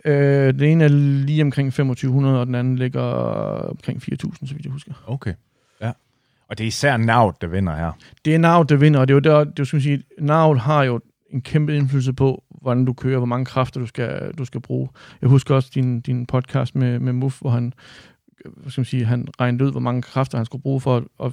[0.06, 4.66] Øh, den ene er lige omkring 2500, og den anden ligger omkring 4000, så vidt
[4.66, 4.94] jeg husker.
[5.08, 5.34] Okay.
[5.82, 5.92] Ja.
[6.48, 7.92] Og det er især Navt, der vinder her.
[8.26, 10.84] Det er Navt, der vinder, og det er jo der, det skal sige, Navt har
[10.84, 11.00] jo
[11.30, 14.90] en kæmpe indflydelse på, hvordan du kører, hvor mange kræfter du skal, du skal bruge.
[15.22, 17.74] Jeg husker også din, din podcast med, med Muff, hvor han,
[18.46, 21.04] hvad skal man sige, han regnede ud, hvor mange kræfter han skulle bruge for at,
[21.24, 21.32] at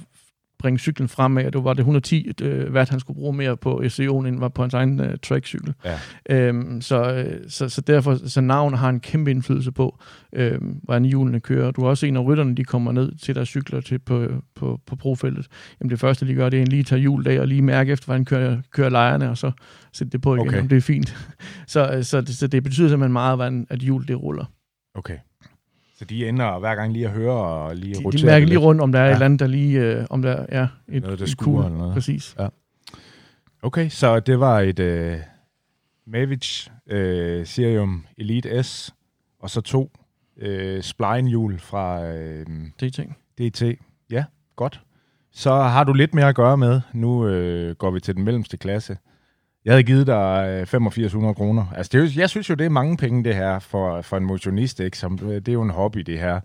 [0.59, 3.81] bringe cyklen fremad, og det var det 110 øh, watt, han skulle bruge mere på
[3.85, 5.73] SEO'en, end var på hans egen øh, trackcykel.
[5.85, 5.99] Ja.
[6.29, 9.99] Øhm, så, øh, så, så derfor, så navn har en kæmpe indflydelse på,
[10.33, 11.71] øh, hvordan hjulene kører.
[11.71, 14.79] Du har også en af rytterne, de kommer ned til deres cykler til på, på,
[14.85, 15.47] på profeltet.
[15.79, 17.91] Jamen det første, de gør, det er en lige tage hjul af og lige mærke
[17.91, 19.51] efter, hvordan kører, kører lejerne, og så
[19.93, 20.59] sætte det på igen, okay.
[20.61, 21.17] om det er fint.
[21.67, 24.45] så, øh, så, så det betyder simpelthen meget, hvordan at hjul det ruller.
[24.95, 25.17] Okay.
[25.97, 28.57] Så de ender hver gang lige at høre og lige de, rotere De mærker lige
[28.57, 29.09] rundt, om der er ja.
[29.09, 31.77] et eller andet, der lige, øh, om der er et, noget, der et skuer eller
[31.77, 31.93] noget.
[31.93, 32.35] Præcis.
[32.39, 32.47] Ja.
[33.61, 35.17] Okay, så det var et øh,
[36.07, 38.93] Mavic øh, Serium Elite S,
[39.39, 39.91] og så to
[40.37, 42.45] øh, spline-hjul fra øh,
[42.81, 42.99] DT.
[43.37, 43.63] DT.
[44.11, 44.23] Ja,
[44.55, 44.81] godt.
[45.31, 46.81] Så har du lidt mere at gøre med.
[46.93, 48.97] Nu øh, går vi til den mellemste klasse.
[49.67, 51.65] Jeg havde givet dig 8500 øh, kroner.
[51.75, 54.25] Altså, det er, jeg synes jo, det er mange penge, det her, for, for en
[54.25, 54.79] motionist.
[54.79, 54.97] Ikke?
[54.97, 56.39] Som, øh, det er jo en hobby, det her.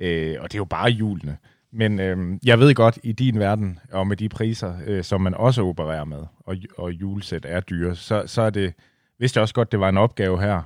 [0.00, 1.36] Øh, og det er jo bare julene.
[1.72, 5.34] Men øh, jeg ved godt, i din verden, og med de priser, øh, som man
[5.34, 8.74] også opererer med, og, og julesæt er dyre, så, så er det,
[9.18, 10.62] vidste jeg også godt, det var en opgave her.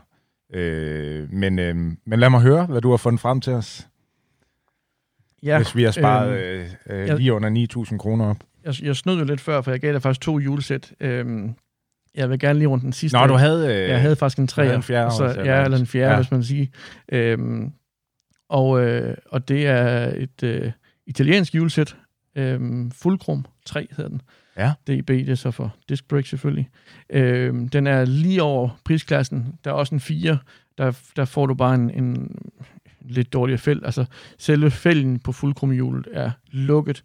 [0.54, 3.88] Øh, men, øh, men lad mig høre, hvad du har fundet frem til os.
[5.42, 8.36] Ja, Hvis vi har sparet øh, øh, lige under 9.000 kroner op.
[8.64, 10.92] Jeg, jeg snød jo lidt før, for jeg gav dig faktisk to julesæt.
[11.00, 11.50] Øh,
[12.18, 13.18] jeg vil gerne lige rundt den sidste.
[13.18, 13.74] Nå, du havde...
[13.74, 14.74] Øh, jeg havde faktisk en tre.
[14.74, 15.10] En fjerde.
[15.10, 16.16] Så, ja, eller en fjerde, ja.
[16.16, 16.66] hvis man siger.
[17.12, 17.72] Øhm,
[18.48, 20.72] og, øh, og det er et øh,
[21.06, 21.96] italiensk julesæt,
[22.38, 24.22] Øhm, Fulcrum 3 hedder den.
[24.56, 24.72] Ja.
[24.86, 26.68] DB, det er så for disc brake selvfølgelig.
[27.10, 29.54] Øhm, den er lige over prisklassen.
[29.64, 30.38] Der er også en 4.
[30.78, 32.38] Der, der får du bare en, en
[33.00, 33.84] lidt dårligere felt.
[33.84, 34.04] Altså,
[34.38, 37.04] selve fælden på fuldkrumhjulet er lukket.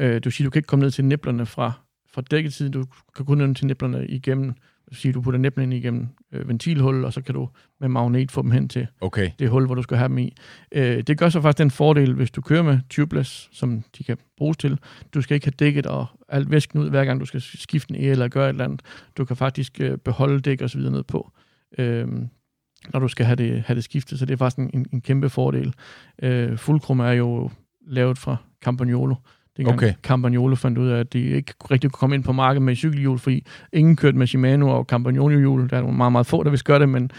[0.00, 1.72] Øh, du siger, du kan ikke komme ned til niblerne fra,
[2.14, 2.72] fra dækketiden.
[2.72, 2.84] Du
[3.16, 4.54] kan kun ned til niblerne igennem
[4.92, 7.48] du siger, du putter næblerne igennem øh, ventilhul, og så kan du
[7.80, 9.30] med magnet få dem hen til okay.
[9.38, 10.34] det hul, hvor du skal have dem i.
[10.72, 14.16] Øh, det gør så faktisk den fordel, hvis du kører med tubeless, som de kan
[14.36, 14.78] bruges til.
[15.14, 18.04] Du skal ikke have dækket og alt væsken ud, hver gang du skal skifte en
[18.04, 18.82] e eller gøre et eller andet.
[19.16, 21.32] Du kan faktisk øh, beholde dæk og så videre ned på.
[21.78, 22.08] Øh,
[22.92, 25.30] når du skal have det, have det skiftet, så det er faktisk en, en kæmpe
[25.30, 25.74] fordel.
[26.22, 27.50] Øh, Fullcrum er jo
[27.86, 29.14] lavet fra Campagnolo,
[29.56, 29.92] Dengang okay.
[30.02, 33.18] Campagnolo fandt ud af, at de ikke rigtig kunne komme ind på markedet med cykelhjul,
[33.18, 35.70] fordi ingen kørte med Shimano og Campagnolo-hjul.
[35.70, 37.10] Der er nogle meget, meget få, der vil gøre det, men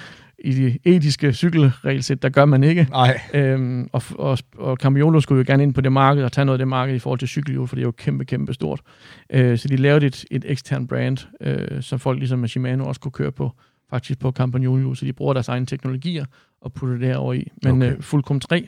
[0.43, 2.87] i de etiske cykelregelsæt, der gør man ikke.
[2.91, 3.19] Nej.
[3.33, 6.55] Øhm, og, og, og Campagnolo skulle jo gerne ind på det marked og tage noget
[6.55, 8.81] af det marked i forhold til cykelhjul, for det er jo kæmpe, kæmpe stort.
[9.29, 13.01] Øh, så de lavede et, et ekstern brand, øh, som folk ligesom med Shimano også
[13.01, 13.51] kunne køre på,
[13.89, 16.25] faktisk på Campagnolo, så de bruger deres egne teknologier
[16.61, 17.51] og putter det herover i.
[17.63, 17.91] Men okay.
[17.91, 18.67] øh, Fullcom 3,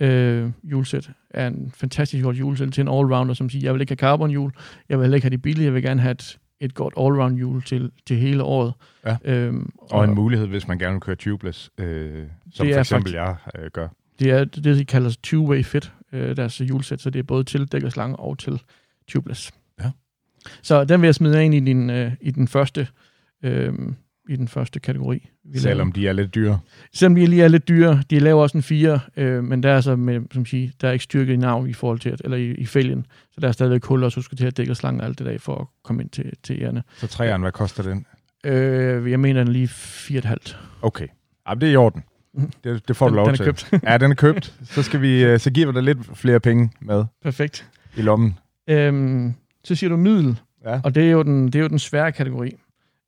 [0.00, 3.90] øh, julesæt er en fantastisk godt julesæt til en allrounder, som siger, jeg vil ikke
[3.90, 4.52] have carbon hjul,
[4.88, 7.36] jeg vil heller ikke have det billige, jeg vil gerne have et, et godt allround
[7.36, 8.72] hjul til, til hele året.
[9.06, 9.16] Ja.
[9.24, 13.12] Øhm, og, og en mulighed, hvis man gerne vil køre tubeless, øh, som for eksempel
[13.12, 13.88] jeg øh, gør.
[14.18, 17.72] Det er det, de kalder two-way fit, øh, deres julesæt, så det er både til
[17.72, 18.62] dækkerslange og til
[19.08, 19.52] tubeless.
[19.80, 19.90] Ja.
[20.62, 22.88] Så den vil jeg smide ind i, din, øh, i den første
[23.42, 23.72] øh,
[24.28, 25.28] i den første kategori.
[25.44, 25.92] Vi Selvom laver.
[25.92, 26.58] de er lidt dyre?
[26.94, 28.02] Selvom de lige er lidt dyre.
[28.10, 30.92] De laver også en 4, øh, men der er, så med, som siger, der er
[30.92, 33.06] ikke styrke i navn i forhold til, eller i, i fælgen.
[33.32, 35.38] Så der er stadigvæk hul, og så skal til at dække slangen alt det der,
[35.38, 36.82] for at komme ind til, til ærerne.
[36.96, 38.06] Så træerne, hvad koster den?
[38.44, 40.56] Øh, jeg mener den lige 4,5.
[40.82, 41.06] Okay.
[41.48, 42.02] Ja, det er i orden.
[42.34, 42.52] Mhm.
[42.64, 43.42] Det, det får den, du lov den til.
[43.42, 43.70] Er købt.
[43.82, 44.54] ja, den er købt.
[44.64, 47.04] Så, skal vi, øh, så giver vi dig lidt flere penge med.
[47.22, 47.68] Perfekt.
[47.96, 48.38] I lommen.
[48.68, 50.40] Øhm, så siger du middel.
[50.64, 50.80] Ja.
[50.84, 52.56] Og det er, jo den, det er jo den svære kategori.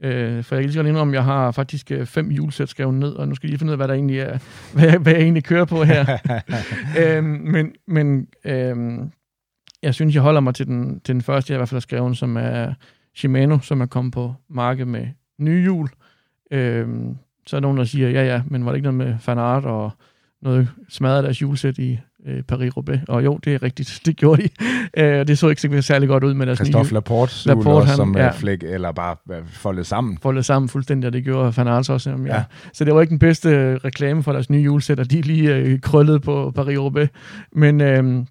[0.03, 2.69] Øh, for jeg kan lige så godt indrømme, at jeg har faktisk øh, fem julesæt
[2.69, 4.39] skrevet ned, og nu skal jeg lige finde ud af, hvad, der egentlig er,
[4.75, 6.19] hvad, jeg, hvad jeg egentlig kører på her.
[7.01, 8.77] øh, men men øh,
[9.83, 11.81] jeg synes, jeg holder mig til den, til den første, jeg i hvert fald har
[11.81, 12.75] skrevet, som er
[13.15, 15.07] Shimano, som er kommet på markedet med
[15.39, 15.89] nye hjul.
[16.51, 16.89] Øh,
[17.47, 19.65] så er der nogen, der siger, ja ja, men var det ikke noget med fanart
[19.65, 19.91] og
[20.43, 22.99] noget smadret deres julesæt i øh, Paris-Roubaix.
[23.09, 24.49] Og jo, det er rigtigt, det gjorde de.
[24.97, 28.31] Øh, det så ikke særlig godt ud med deres Christophe Laporte, Laporte han, som ja,
[28.31, 29.17] flæk, eller bare
[29.47, 30.19] foldet sammen.
[30.23, 32.11] Foldet sammen fuldstændig, og det gjorde Van Aert også.
[32.11, 32.37] Jamen, ja.
[32.37, 32.45] ja.
[32.73, 35.55] Så det var ikke den bedste øh, reklame for deres nye julesæt, og de lige
[35.55, 37.09] øh, krøllede på Paris-Roubaix.
[37.53, 38.25] Men øh,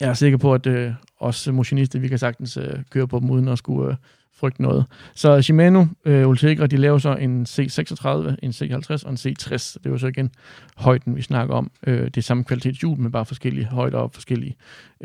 [0.00, 3.30] jeg er sikker på, at øh, os motionister, vi kan sagtens øh, køre på dem,
[3.30, 3.90] uden at skulle...
[3.90, 3.96] Øh,
[4.42, 4.84] frygte noget.
[5.14, 9.74] Så Shimano øh, Ultegra, de laver så en C36, en C50 og en C60.
[9.78, 10.30] Det er jo så igen
[10.76, 11.70] højden, vi snakker om.
[11.86, 14.56] Øh, det er samme kvalitetshjul, men bare forskellige højder og forskellige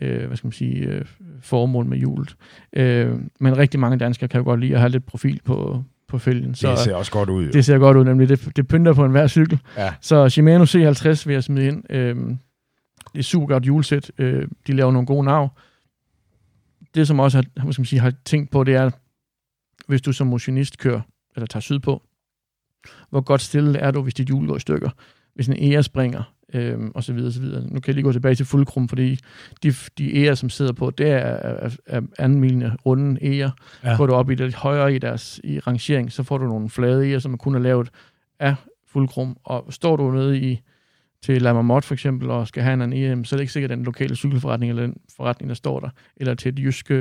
[0.02, 1.06] øh, hvad skal man sige, øh,
[1.42, 2.36] formål med hjulet.
[2.74, 6.18] Øh, men rigtig mange danskere kan jo godt lide at have lidt profil på, på
[6.18, 6.56] fælgen.
[6.56, 7.46] Så det ser også godt ud.
[7.46, 7.52] Jo.
[7.52, 8.30] Det ser godt ud, nemlig.
[8.30, 9.60] Det, det pynter på enhver cykel.
[9.78, 9.94] Ja.
[10.02, 11.84] Så Shimano C50 vil jeg smide ind.
[11.90, 12.16] Øh,
[13.14, 14.12] det er super godt hjulsæt.
[14.18, 15.50] Øh, de laver nogle gode navn.
[16.96, 18.90] Det, som også har, hvad skal man sige, har tænkt på, det er,
[19.88, 21.02] hvis du som motionist kører,
[21.36, 22.04] eller tager sydpå,
[23.10, 24.90] hvor godt stillet er du, hvis dit hjul går i stykker,
[25.36, 27.62] hvis en ære springer, øhm, og så videre, så videre.
[27.62, 29.20] Nu kan jeg lige gå tilbage til fuldkrum, fordi
[29.64, 33.52] de, de ære, som sidder på, det er, er, er anmildende runde ære.
[33.84, 33.98] Ja.
[33.98, 37.12] Går du op i det højere i deres i rangering, så får du nogle flade
[37.12, 37.90] ære, som kun er lavet
[38.40, 38.56] af
[38.88, 40.62] fuldkrum, og står du nede i
[41.24, 43.72] til La Marmot for eksempel, og skal have en EM, så er det ikke sikkert,
[43.72, 46.92] at den lokale cykelforretning, eller den forretning, der står der, eller til et jysk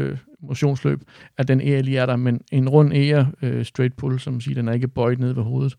[0.40, 1.00] motionsløb,
[1.38, 4.54] at den ære lige er der, men en rund ære, uh, straight pull, som siger,
[4.54, 5.76] den er ikke bøjet ned ved hovedet,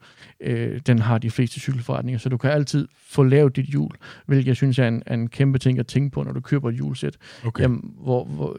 [0.47, 3.91] uh, den har de fleste cykelforretninger, så du kan altid få lavet dit hjul,
[4.25, 6.69] hvilket jeg synes er en, er en kæmpe ting at tænke på, når du køber
[6.69, 7.17] et hjulsæt.
[7.45, 7.63] Okay.
[7.63, 8.57] Jamen, hvor, hvor,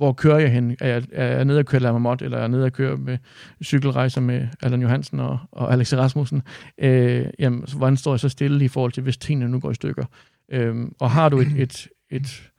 [0.00, 0.76] hvor kører jeg hen?
[0.80, 3.18] Er jeg, er jeg nede at køre Lamamot, eller er jeg nede at køre med
[3.64, 6.42] cykelrejser med Allan Johansen og, og Alex Rasmussen?
[6.78, 9.70] Øh, jamen, så hvordan står jeg så stille i forhold til, hvis tingene nu går
[9.70, 10.04] i stykker?
[10.52, 12.50] Øh, og har du et, et, et,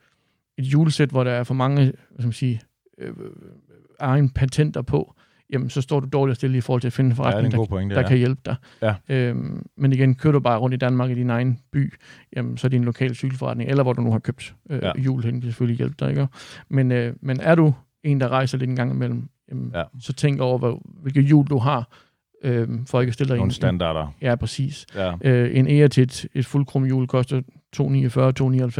[0.57, 2.61] et julesæt, hvor der er for mange hvad skal man sige,
[2.97, 3.15] øh, øh
[3.99, 5.15] egen patenter på,
[5.51, 7.67] jamen så står du dårligt stille i forhold til at finde en forretning, ja, en
[7.67, 8.07] pointe, der, der ja.
[8.07, 8.55] kan hjælpe dig.
[8.81, 8.95] Ja.
[9.09, 11.93] Øhm, men igen, kører du bare rundt i Danmark i din egen by,
[12.35, 14.91] jamen så er det en lokal cykelforretning, eller hvor du nu har købt øh, ja.
[14.97, 16.09] hjul hen, kan selvfølgelig hjælpe dig.
[16.09, 16.27] Ikke?
[16.69, 17.73] Men, øh, men er du
[18.03, 19.83] en, der rejser lidt en gang imellem, jamen, ja.
[19.99, 21.89] så tænk over, hvad, hvilke hjul du har,
[22.43, 24.13] øh, for ikke at stille dig Nogle en, standarder.
[24.21, 24.85] Ja, præcis.
[24.95, 25.13] Ja.
[25.21, 27.41] Øh, en ER til et, et fuldkrum hjul koster
[27.73, 28.33] 249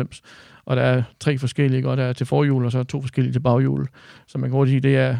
[0.10, 0.22] 2,99,
[0.66, 3.34] og der er tre forskellige, og der er til forhjul, og så er to forskellige
[3.34, 3.88] til baghjul.
[4.28, 5.18] Så man kan godt sige, det er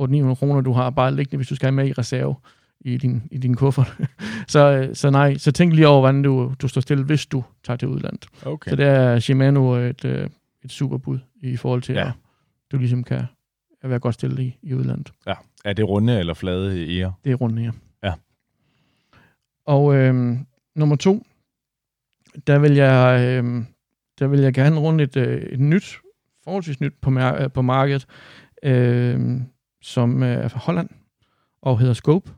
[0.00, 2.34] 800-900 kroner, du har bare liggende, hvis du skal have med i reserve
[2.80, 3.96] i din, i din kuffert.
[4.48, 7.76] så, så nej, så tænk lige over, hvordan du, du står stille, hvis du tager
[7.76, 8.26] til udlandet.
[8.46, 8.70] Okay.
[8.70, 10.28] Så det er Shimano et, øh,
[10.64, 12.06] et superbud i forhold til, ja.
[12.06, 12.12] at
[12.72, 13.22] du ligesom kan
[13.82, 15.12] være godt stillet i, i udlandet.
[15.26, 15.34] Ja.
[15.64, 17.12] Er det runde eller flade eger?
[17.24, 17.70] Det er runde, ja.
[18.02, 18.14] Ja.
[19.66, 20.36] Og øh,
[20.74, 21.26] nummer to,
[22.46, 23.62] der vil jeg, øh,
[24.18, 25.98] der vil jeg gerne runde et, øh, et nyt,
[26.44, 28.06] forholdsvis nyt på, mar- på markedet,
[28.62, 29.40] øh,
[29.82, 30.88] som er fra Holland
[31.62, 32.30] og hedder Scope.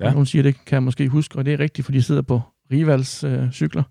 [0.00, 0.10] Ja.
[0.10, 2.40] Nogle siger, det kan jeg måske huske, og det er rigtigt, for de sidder på
[2.72, 3.82] Rivals øh, cykler,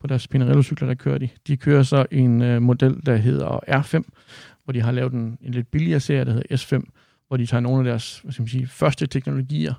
[0.00, 1.28] på deres Pinarello-cykler, der kører de.
[1.46, 4.02] De kører så en øh, model, der hedder R5,
[4.64, 6.82] hvor de har lavet en, en lidt billigere serie, der hedder S5,
[7.28, 9.74] hvor de tager nogle af deres hvad skal man sige, første teknologier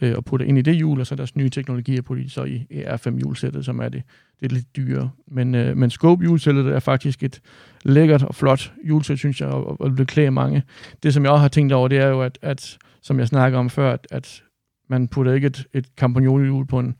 [0.00, 2.66] øh, og putter ind i det hjul, og så deres nye teknologier på så i
[2.70, 4.02] R5 hjulsættet, som er det,
[4.40, 5.10] det er lidt dyrere.
[5.28, 7.40] Men, øh, men Scope hjulsættet er faktisk et
[7.84, 10.62] lækkert og flot hjulsæt, synes jeg, og, og det klæder mange.
[11.02, 13.58] Det, som jeg også har tænkt over, det er jo, at, at som jeg snakker
[13.58, 14.42] om før, at, at
[14.88, 16.96] man putter ikke et, et campagnolhjul på en,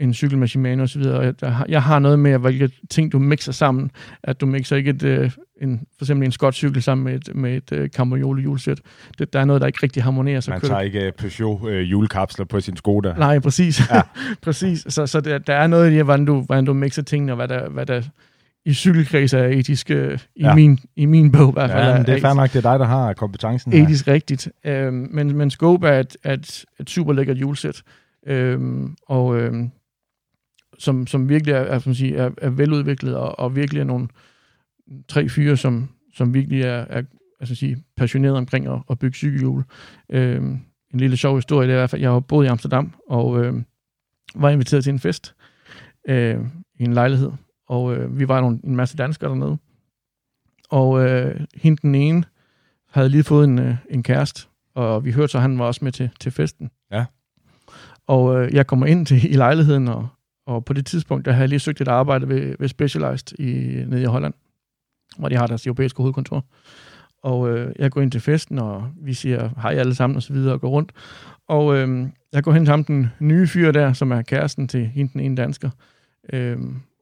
[0.00, 1.02] en cykel med Shimano osv.
[1.02, 1.34] Jeg,
[1.68, 3.90] jeg har noget med, hvilke ting du mixer sammen.
[4.22, 5.30] At du mixer ikke et, øh,
[5.60, 8.80] en, for eksempel en skotcykel sammen med et, med et uh, Campagnoli hjulsæt.
[9.18, 10.40] Det, der er noget, der ikke rigtig harmonerer.
[10.40, 13.14] Så Man tager ikke Peugeot uh, julekapsler på sin Skoda.
[13.18, 13.90] Nej, præcis.
[13.90, 14.00] Ja.
[14.42, 14.86] præcis.
[14.88, 17.48] Så, så der, der er noget i hvordan du, hvordan du mixer tingene, og hvad
[17.48, 18.02] der, hvad der
[18.64, 20.54] i cykelkreds er etisk, uh, i, ja.
[20.54, 21.86] min, i min bog i hvert fald.
[21.86, 23.72] Ja, men det er fair nok, det er dig, der har kompetencen.
[23.72, 24.12] Etisk her.
[24.12, 24.48] rigtigt.
[24.64, 27.82] Uh, men, men Scope er et, et, et super lækkert hjulsæt.
[28.30, 29.68] Uh, og uh,
[30.78, 34.08] som, som virkelig er, er, som sige, er, er veludviklet, og, og virkelig er nogle
[35.08, 37.02] tre fyre, som, som virkelig er, er
[37.40, 39.64] altså sige, passioneret omkring at, at bygge cykelhjul.
[40.10, 40.42] Øh,
[40.94, 43.44] en lille sjov historie, det er i hvert fald, jeg har boet i Amsterdam, og
[43.44, 43.62] øh,
[44.34, 45.34] var inviteret til en fest
[46.08, 46.40] øh,
[46.78, 47.32] i en lejlighed,
[47.68, 49.58] og øh, vi var nogle, en masse danskere dernede.
[50.70, 52.24] Og øh, hende den ene
[52.90, 55.84] havde lige fået en, øh, en kæreste, og vi hørte så, at han var også
[55.84, 56.70] med til, til festen.
[56.90, 57.04] Ja.
[58.06, 60.08] Og øh, jeg kommer ind til i lejligheden, og
[60.46, 63.52] og på det tidspunkt, der havde jeg lige søgt et arbejde ved, ved Specialized i,
[63.86, 64.34] nede i Holland,
[65.18, 66.44] hvor de har deres europæiske hovedkontor.
[67.22, 70.32] Og øh, jeg går ind til festen, og vi siger hej alle sammen og så
[70.32, 70.92] videre og går rundt.
[71.48, 74.86] Og øh, jeg går hen til ham, den nye fyr der, som er kæresten til
[74.86, 75.70] hende, den ene dansker.
[76.32, 76.58] Øh,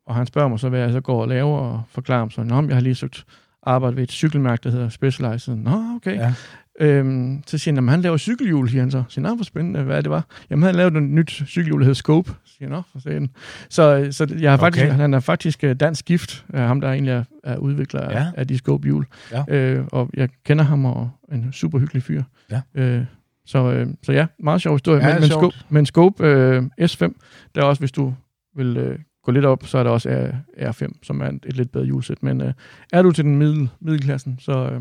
[0.07, 2.41] og han spørger mig så, hvad jeg så går og laver, og forklarer ham så,
[2.41, 3.25] at jeg har lige søgt
[3.63, 5.57] arbejde ved et cykelmærke, der hedder Specialized.
[5.57, 6.17] Nå, okay.
[6.17, 6.35] Ja.
[6.81, 9.03] Øhm, så siger han, at han laver cykelhjul, siger han så.
[9.09, 10.25] Så siger hvor spændende, hvad det var.
[10.51, 12.33] Jamen, han lavet et nyt cykelhjul, der hedder Scope.
[12.45, 13.31] Siger nå, for sagen.
[13.69, 14.95] Så, så jeg har faktisk, okay.
[14.95, 18.27] han er faktisk øh, dansk gift, af ham der egentlig er, er udvikler ja.
[18.37, 19.07] af de Scope-hjul.
[19.33, 19.45] Ja.
[19.49, 22.23] Øh, og jeg kender ham, og en super hyggelig fyr.
[22.51, 22.61] Ja.
[22.75, 23.05] Øh,
[23.47, 25.07] så, øh, så ja, meget sjov historie.
[25.07, 27.13] Ja, men, men, Scope, men Scope øh, S5,
[27.55, 28.15] der er også, hvis du
[28.57, 31.73] vil øh, gå lidt op, så er der også R5, som er et, et lidt
[31.73, 32.23] bedre hjulsæt.
[32.23, 32.53] Men øh,
[32.93, 34.81] er du til den middel, middelklassen, så øh,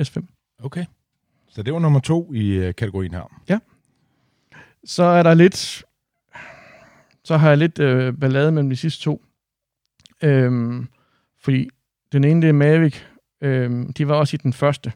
[0.00, 0.22] S5.
[0.62, 0.84] Okay.
[1.48, 3.40] Så det var nummer to i øh, kategorien her.
[3.48, 3.58] Ja.
[4.84, 5.84] Så er der lidt...
[7.24, 9.24] Så har jeg lidt øh, ballade mellem de sidste to.
[10.22, 10.88] Øhm,
[11.40, 11.68] fordi
[12.12, 12.96] den ene, det er Mavic.
[13.40, 14.92] Øhm, de var også i den første.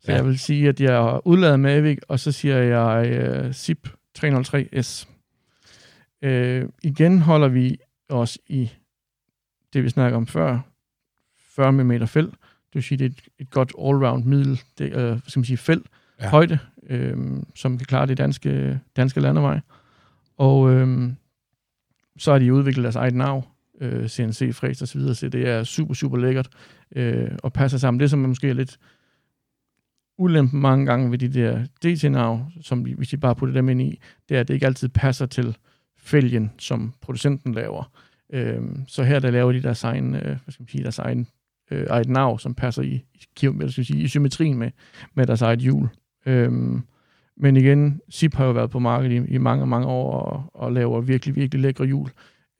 [0.00, 0.16] Så ja.
[0.16, 3.88] jeg vil sige, at jeg har udladet Mavic, og så siger jeg øh, ZIP
[4.18, 5.08] 303S.
[6.22, 7.78] Øh, igen holder vi
[8.08, 8.70] os i
[9.72, 10.60] det, vi snakker om før,
[11.38, 12.34] 40 mm felt.
[12.72, 15.56] Det vil sige, det er et, et godt all-round middel, det, øh, skal man sige,
[15.56, 15.86] felt,
[16.20, 16.28] ja.
[16.28, 17.16] højde, øh,
[17.54, 19.60] som kan klare det danske, danske landevej.
[20.36, 21.12] Og øh,
[22.18, 23.44] så har de udviklet deres eget navn,
[23.80, 26.48] øh, CNC, fræs og så videre, så det er super, super lækkert
[26.96, 28.00] øh, og passer sammen.
[28.00, 28.78] Det, som man måske er lidt
[30.18, 34.00] ulempen mange gange ved de der DT-navn, som hvis de bare putter dem ind i,
[34.28, 35.56] det er, at det ikke altid passer til
[35.98, 37.90] fælgen, som producenten laver.
[38.32, 41.26] Øh, så her der laver de deres egen, øh, hvad skal man sige, deres egen
[41.72, 43.04] øh, eget nav, som passer i,
[43.42, 44.70] i, sige, i symmetrien med,
[45.14, 45.88] med deres eget hjul.
[46.26, 46.82] Øhm,
[47.36, 50.72] men igen, SIP har jo været på markedet i, i mange, mange år og, og
[50.72, 52.10] laver virkelig, virkelig lækre hjul.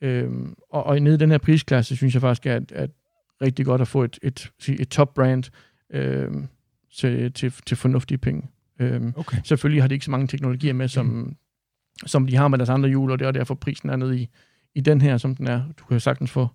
[0.01, 2.91] Øhm, og, og nede i den her prisklasse, synes jeg faktisk at, at
[3.43, 5.45] rigtig godt at få et, et, et top-brand
[5.91, 6.49] øhm,
[6.95, 8.49] til, til, til fornuftige penge.
[8.79, 9.37] Øhm, okay.
[9.45, 11.37] Selvfølgelig har de ikke så mange teknologier med, som, mm.
[12.07, 14.29] som de har med deres andre hjul, og det er derfor prisen er nede i,
[14.75, 15.63] i den her, som den er.
[15.79, 16.49] Du kan sagtens få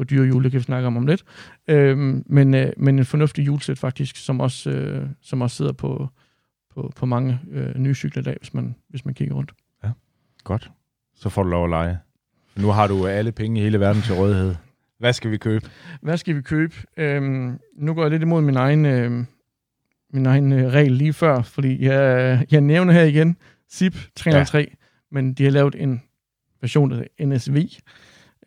[0.00, 1.24] for dyre jule, kan vi snakke om om lidt.
[1.68, 6.08] Øhm, men, øh, men en fornuftig julesæt faktisk, som også, øh, som også sidder på,
[6.74, 9.52] på, på mange øh, nye cykler i dag, hvis man, hvis man kigger rundt.
[9.84, 9.90] Ja,
[10.44, 10.70] godt.
[11.14, 11.98] Så får du lov at lege.
[12.56, 14.54] Nu har du alle penge i hele verden til rådighed.
[14.98, 15.70] Hvad skal vi købe?
[16.02, 16.74] Hvad skal vi købe?
[16.96, 19.24] Øhm, nu går jeg lidt imod min egen, øh,
[20.12, 23.36] min egen øh, regel lige før, fordi jeg, jeg nævner her igen
[23.72, 24.64] ZIP 303, ja.
[25.10, 26.02] men de har lavet en
[26.60, 27.68] version, hedder NSV.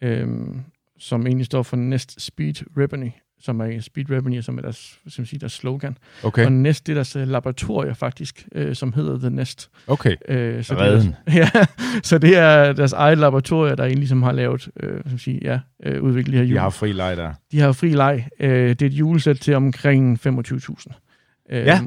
[0.01, 0.63] Øhm,
[1.03, 3.09] som egentlig står for Nest Speed Ribbony,
[3.41, 5.97] som er Speed Revenue, som er deres, som siger, deres slogan.
[6.23, 6.45] Okay.
[6.45, 9.69] Og Nest, det er deres øh, laboratorie faktisk, øh, som hedder The Nest.
[9.87, 10.15] Okay.
[10.27, 11.15] Øh, så Redden.
[11.27, 11.65] Det er, ja,
[12.03, 15.59] så det er deres eget laboratorie, der egentlig som har lavet, øh, som siger, ja,
[15.91, 16.59] øh, udviklet de her De hjul.
[16.59, 17.33] har fri leg der.
[17.51, 18.27] De har fri leg.
[18.39, 21.45] Øh, det er et julesæt til omkring 25.000.
[21.51, 21.79] Øh, Ja.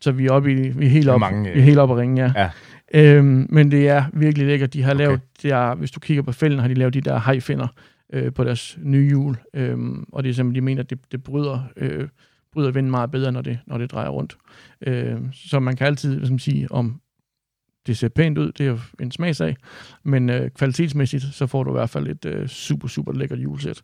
[0.00, 1.94] Så vi er, oppe i, vi er helt oppe mange, øh, vi er helt oppe
[1.94, 2.32] at ringe, ja.
[2.36, 2.50] Ja.
[2.94, 4.72] Øhm, men det er virkelig lækkert.
[4.72, 5.04] De har Okay.
[5.04, 7.66] lavet, det er, hvis du kigger på fælden, har de lavet de der hajfinder
[8.12, 9.36] øh, på deres nye hjul.
[9.54, 12.08] Øhm, og det er simpelthen, de mener, at det, det bryder, øh,
[12.52, 14.36] bryder vinden meget bedre, når det, når det drejer rundt.
[14.86, 17.00] Øh, så man kan altid hvad skal man sige, om
[17.86, 19.56] det ser pænt ud, det er jo en smagsag,
[20.04, 23.82] men øh, kvalitetsmæssigt, så får du i hvert fald et øh, super, super lækkert julesæt.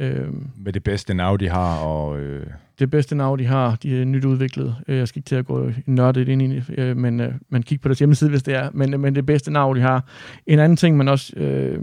[0.00, 2.20] Øh, Med det bedste nav, de har, og...
[2.20, 2.46] Øh,
[2.78, 4.76] det bedste navn, de har, de er nyt udviklet.
[4.88, 7.82] Øh, Jeg skal ikke til at gå nørdet ind i øh, men øh, man kigger
[7.82, 8.70] på deres hjemmeside, hvis det er.
[8.74, 10.04] Men, men det bedste navn, de har.
[10.46, 11.82] En anden ting, man også øh,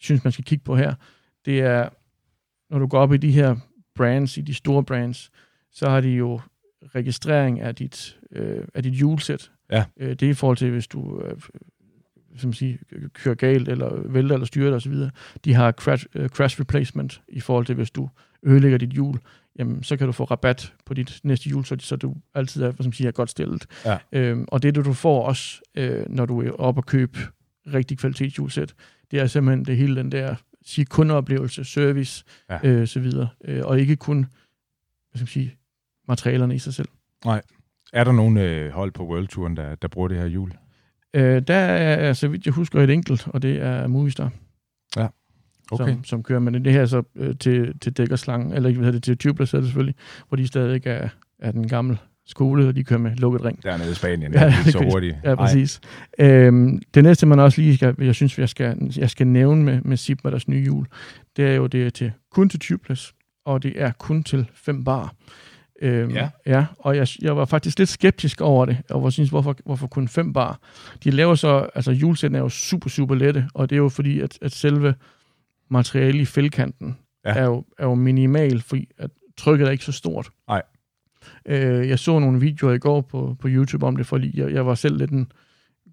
[0.00, 0.94] synes, man skal kigge på her,
[1.46, 1.88] det er,
[2.70, 3.56] når du går op i de her
[3.94, 5.30] brands, i de store brands,
[5.72, 6.40] så har de jo
[6.94, 9.50] registrering af dit, øh, af dit julesæt.
[9.70, 9.84] Ja.
[9.96, 11.36] Øh, det er i forhold til, hvis du øh,
[12.36, 12.76] som siger,
[13.12, 14.94] kører galt, eller vælter, eller styrer osv.
[15.44, 18.08] De har crash, øh, crash replacement i forhold til, hvis du
[18.42, 19.18] ødelægger dit hjul
[19.58, 22.72] jamen, så kan du få rabat på dit næste jul, så, så du altid er,
[22.80, 23.66] som siger, godt stillet.
[23.84, 23.98] Ja.
[24.12, 27.18] Øhm, og det, du får også, øh, når du er oppe og købe
[27.74, 28.74] rigtig kvalitetsjulsæt,
[29.10, 30.34] det er simpelthen det hele den der
[30.66, 32.58] sige, kundeoplevelse, service, Ja.
[32.62, 32.68] ja.
[32.68, 33.28] øh, så videre.
[33.44, 34.28] Øh, og ikke kun, hvad
[35.14, 35.56] skal man sige,
[36.08, 36.88] materialerne i sig selv.
[37.92, 40.52] er der nogen øh, hold på World Touren, der, der bruger det her hjul?
[41.14, 44.30] Øh, der er, så vidt jeg husker, et enkelt, og det er Movistar,
[45.70, 45.92] Okay.
[45.92, 46.38] som, som kører.
[46.40, 49.18] Men det her er så øh, til, til dækkerslangen, eller ikke, hvad hedder det, til
[49.18, 49.94] tubeless selvfølgelig,
[50.28, 51.08] hvor de stadig er,
[51.38, 53.62] er den gamle skole, og de kører med lukket ring.
[53.62, 55.16] Dernede i Spanien, Ja, det så kan- hurtigt.
[55.24, 55.80] Ja, præcis.
[56.18, 59.80] Øhm, det næste, man også lige skal, jeg synes, jeg skal, jeg skal nævne med,
[59.84, 60.86] med Zip med deres nye hjul,
[61.36, 63.14] det er jo, det er til, kun til tubeless,
[63.44, 65.14] og det er kun til 5 bar.
[65.82, 66.28] Øhm, Ja.
[66.46, 66.64] ja.
[66.78, 70.08] og jeg, jeg var faktisk lidt skeptisk over det, og jeg synes, hvorfor, hvorfor kun
[70.08, 70.60] 5 bar?
[71.04, 74.20] De laver så, altså hjulsættene er jo super, super lette, og det er jo fordi,
[74.20, 74.94] at, at selve
[75.70, 77.30] materialet i fældkanten ja.
[77.30, 80.28] er, jo, er jo minimal, fordi at trykket er ikke så stort.
[80.48, 80.62] Nej.
[81.46, 84.66] Øh, jeg så nogle videoer i går på, på YouTube om det, fordi jeg, jeg
[84.66, 85.32] var selv lidt en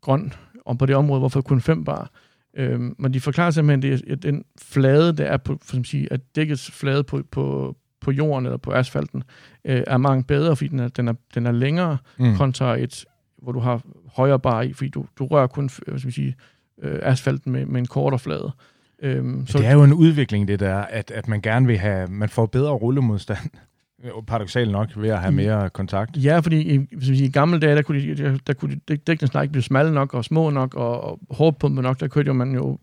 [0.01, 0.34] grøn
[0.65, 2.11] om på det område, hvorfor kun 5 bar.
[2.57, 5.86] Øhm, men de forklarer simpelthen, det er, at den flade, der er på, for at
[5.86, 9.23] sige, at dækkets flade på, på, på jorden eller på asfalten,
[9.65, 12.36] øh, er meget bedre, fordi den er, den er, den er længere, mm.
[12.36, 13.05] kontra et,
[13.41, 13.81] hvor du har
[14.15, 16.36] højere bar i, fordi du, du rører kun hvad skal man sige,
[16.81, 18.51] øh, asfalten med, med en kortere flade.
[19.01, 22.07] Øhm, Så det er jo en udvikling, det der, at, at man gerne vil have,
[22.07, 23.49] man får bedre rullemodstand,
[24.28, 26.18] paradoxalt nok, ved at have mere kontakt.
[26.18, 28.97] Ja, fordi i, hvis man siger, i gamle dage, der kunne, de, der, kunne de,
[28.97, 31.99] dækkene snart ikke blive smalle nok og små nok og, og hårdpumpe nok.
[31.99, 32.80] Der kørte jo man jo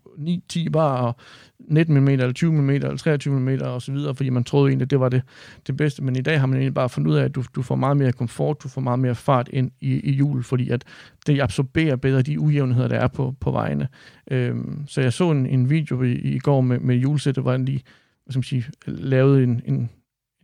[0.52, 1.16] 9-10 bar og
[1.58, 4.84] 19 mm eller 20 mm eller 23 mm og så videre, fordi man troede egentlig,
[4.84, 5.22] at det var det,
[5.66, 6.02] det bedste.
[6.02, 7.96] Men i dag har man egentlig bare fundet ud af, at du, du får meget
[7.96, 10.84] mere komfort, du får meget mere fart ind i, i hjul, fordi at
[11.26, 13.88] det absorberer bedre de ujævnheder, der er på, på vejene.
[14.30, 17.80] Øhm, så jeg så en, en video i, i går med, med julesættet, hvor de
[18.24, 19.90] hvad skal man sige, lavede en, en,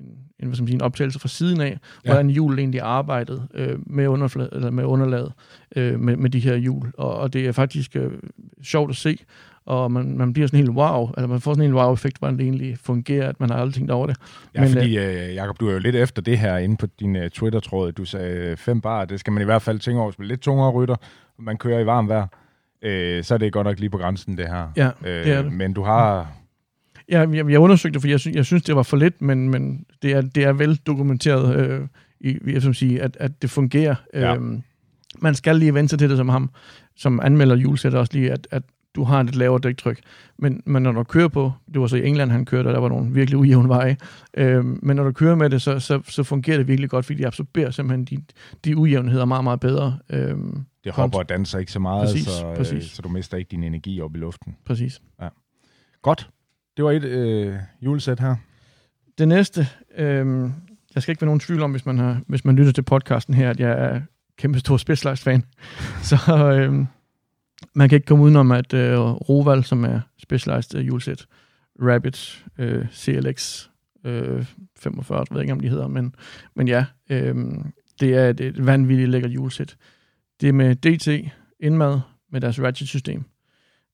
[0.01, 2.11] en, en, hvad skal man sige, en optagelse fra siden af, Ja.
[2.11, 5.32] hvordan hjulet egentlig arbejdede øh, med, underflade, eller med underlaget
[5.76, 6.93] øh, med, med de her hjul.
[6.99, 8.11] Og, og det er faktisk øh,
[8.62, 9.18] sjovt at se,
[9.66, 12.45] og man, man bliver sådan helt wow, eller man får sådan en wow-effekt, hvordan det
[12.45, 14.16] egentlig fungerer, at man har aldrig tænkt over det.
[14.55, 17.16] Ja, Men, fordi, øh, Jacob, du er jo lidt efter det her inde på din
[17.16, 17.93] uh, Twitter-tråd.
[17.93, 20.41] Du sagde øh, fem bar, det skal man i hvert fald tænke over, er lidt
[20.41, 20.97] tungere rytter,
[21.39, 22.26] man kører i varmt vejr.
[22.82, 24.68] Øh, så er det godt nok lige på grænsen, det her.
[24.76, 25.53] Ja, øh, det er det.
[25.53, 26.32] Men du har...
[27.09, 29.48] Jeg, jeg, jeg undersøgte det, fordi jeg, synes, jeg synes, det var for lidt, men,
[29.48, 31.80] men det, er, det er vel dokumenteret, øh,
[32.20, 33.94] i, jeg som sige, at, at det fungerer.
[34.14, 34.34] Ja.
[34.34, 34.62] Øhm,
[35.18, 36.50] man skal lige vente sig til det som ham,
[36.96, 38.62] som anmelder julesætter også lige, at, at
[38.94, 40.00] du har et lavere dæktryk.
[40.38, 42.80] Men, men når du kører på, det var så i England, han kørte, og der
[42.80, 43.96] var nogle virkelig ujævne veje,
[44.36, 47.18] øhm, men når du kører med det, så, så, så fungerer det virkelig godt, fordi
[47.18, 48.24] de absorberer simpelthen de,
[48.64, 49.98] de ujævnheder meget, meget bedre.
[50.11, 52.84] Øhm, Det hopper og danser ikke så meget, Præcis, så, øh, præcis.
[52.84, 54.57] så du mister ikke din energi op i luften.
[54.66, 55.00] præcis.
[56.02, 56.30] Godt.
[56.77, 58.37] Det var et øh, julesæt her.
[59.18, 60.51] Det næste, øh,
[60.95, 63.35] der skal ikke være nogen tvivl om, hvis man, har, hvis man lytter til podcasten
[63.35, 64.01] her, at jeg er
[64.39, 65.45] kæmpe stor Specialized-fan.
[66.11, 66.87] Så øh,
[67.74, 71.27] man kan ikke komme udenom, at øh, Roval, som er Specialized øh, julesæt,
[71.83, 73.68] Rabbit, øh, CLX
[74.05, 74.47] øh,
[74.79, 76.14] 45, jeg ved ikke, om de hedder, men,
[76.55, 77.35] men ja, øh,
[78.01, 79.77] det er et, et vanvittigt lækkert julesæt.
[80.41, 82.01] Det er med DT indmad
[82.33, 83.24] med deres ratchet-system.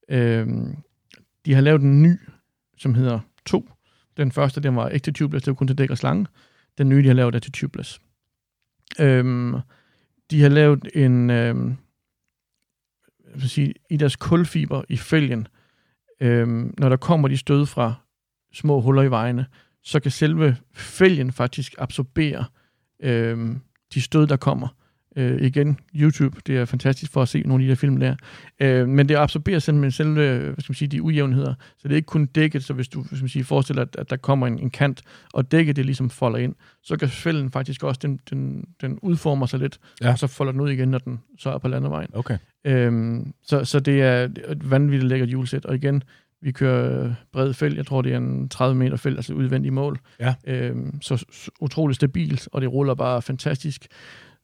[0.09, 0.47] Øh,
[1.47, 2.19] de har lavet en ny,
[2.83, 3.71] som hedder 2,
[4.17, 6.27] den første, den var ikke til tubeless, det var kun til dæk og slange.
[6.79, 8.01] Den nye, de har lavet, er til tubeless.
[9.01, 9.57] Øhm,
[10.31, 11.77] de har lavet en, øhm,
[13.35, 15.49] jeg sige, i deres kulfiber i fælgen,
[16.21, 17.95] øhm, når der kommer de stød fra
[18.53, 19.47] små huller i vejene,
[19.83, 22.45] så kan selve fælgen faktisk absorbere
[23.01, 23.61] øhm,
[23.95, 24.69] de stød, der kommer.
[25.17, 28.15] Øh, igen, YouTube, det er fantastisk for at se nogle af de der film der.
[28.61, 31.55] Øh, men det absorberer simpelthen selve, hvad skal man sige, de ujævnheder.
[31.79, 33.97] Så det er ikke kun dækket, så hvis du hvad skal man sige, forestiller, at,
[33.99, 35.03] at der kommer en, en kant,
[35.33, 39.47] og dækket det ligesom folder ind, så kan fælden faktisk også, den, den, den udformer
[39.47, 40.11] sig lidt, ja.
[40.11, 42.09] og så folder den ud igen, når den så er på landevejen.
[42.13, 42.39] Okay.
[42.65, 46.03] Øhm, så, så det er et vanvittigt lækkert julesæt, og igen,
[46.43, 49.99] vi kører bred felt, jeg tror det er en 30 meter felt, altså udvendig mål.
[50.21, 50.35] Ja.
[50.47, 53.87] Øhm, så, så utroligt stabilt, og det ruller bare fantastisk.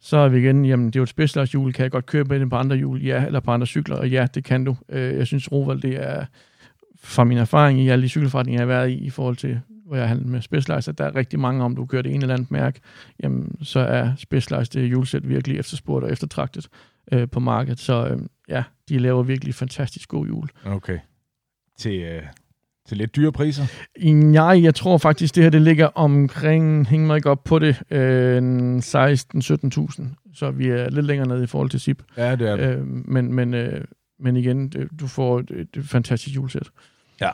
[0.00, 2.24] Så er vi igen, jamen det er jo et Specialized hjul, kan jeg godt køre
[2.24, 3.02] med det på andre hjul?
[3.02, 4.76] Ja, eller på andre cykler, og ja, det kan du.
[4.88, 6.24] Øh, jeg synes, Roval, det er
[7.02, 9.96] fra min erfaring i alle de cykelforretninger, jeg har været i, i forhold til, hvor
[9.96, 12.34] jeg har med Specialized, at der er rigtig mange, om du kører det ene eller
[12.34, 12.80] andet mærke,
[13.22, 16.68] jamen så er Specialized det hjulsæt virkelig efterspurgt og eftertragtet
[17.12, 17.78] øh, på markedet.
[17.78, 18.18] Så øh,
[18.48, 20.48] ja, de laver virkelig fantastisk god hjul.
[20.64, 20.98] Okay.
[21.78, 22.22] Til, øh,
[22.88, 23.64] til lidt dyre priser?
[24.14, 27.82] Nej, jeg tror faktisk, det her det ligger omkring, hæng mig ikke op på det,
[27.90, 30.02] øh, 16-17.000.
[30.34, 32.02] Så vi er lidt længere nede i forhold til SIP.
[32.16, 32.78] Ja, det er det.
[32.78, 33.84] Øh, men, men, øh,
[34.20, 36.70] men igen, du får et, et fantastisk julesæt.
[37.20, 37.30] Ja,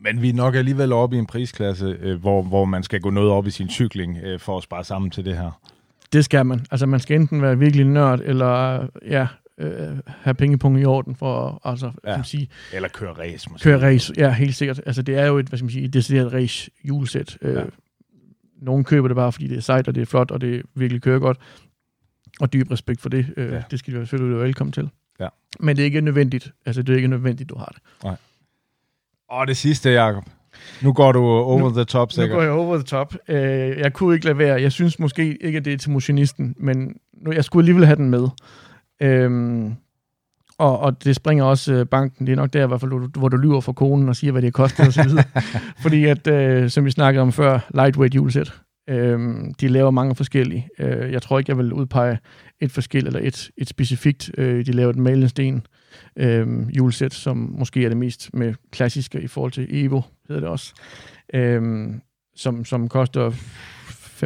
[0.00, 3.10] men vi er nok alligevel oppe i en prisklasse, øh, hvor, hvor man skal gå
[3.10, 5.60] noget op i sin cykling øh, for at spare sammen til det her.
[6.12, 6.66] Det skal man.
[6.70, 9.26] Altså man skal enten være virkelig nørd, eller ja,
[9.58, 12.10] øh, have pengepunkt i orden for altså, ja.
[12.10, 13.64] kan man sige, Eller køre race måske.
[13.64, 14.80] Køre race, ja, helt sikkert.
[14.86, 17.38] Altså det er jo et, hvad skal man sige, et decideret race julesæt.
[17.42, 17.62] Øh, ja.
[18.62, 21.02] Nogle køber det bare, fordi det er sejt, og det er flot, og det virkelig
[21.02, 21.38] kører godt.
[22.40, 23.26] Og dyb respekt for det.
[23.36, 23.62] Øh, ja.
[23.70, 24.90] Det skal du selvfølgelig være velkommen til.
[25.20, 25.28] Ja.
[25.60, 26.52] Men det er ikke nødvendigt.
[26.66, 27.82] Altså det er ikke nødvendigt, du har det.
[28.04, 28.16] Nej.
[29.28, 30.24] Og det sidste, Jacob.
[30.82, 32.30] Nu går du over nu, the top, sikkert.
[32.30, 33.14] Nu går jeg over the top.
[33.28, 34.62] Uh, jeg kunne ikke lade være.
[34.62, 37.96] Jeg synes måske ikke, at det er til motionisten, men nu, jeg skulle alligevel have
[37.96, 38.28] den med.
[39.02, 39.74] Øhm,
[40.58, 42.26] og, og det springer også øh, banken.
[42.26, 44.16] Det er nok der, i hvert fald, hvor du, hvor du lyver for konen og
[44.16, 45.10] siger, hvad det koster osv.
[45.82, 48.52] Fordi at, øh, som vi snakkede om før, lightweight julesæt.
[48.88, 50.68] Øhm, de laver mange forskellige.
[50.78, 52.18] Øh, jeg tror ikke, jeg vil udpege
[52.60, 54.30] et forskel eller et, et specifikt.
[54.38, 55.66] Øh, de laver et malensten
[56.16, 60.50] øh, julesæt, som måske er det mest med klassiske i forhold til Evo, hedder det
[60.50, 60.74] også.
[61.34, 61.90] Øh,
[62.36, 63.32] som, som koster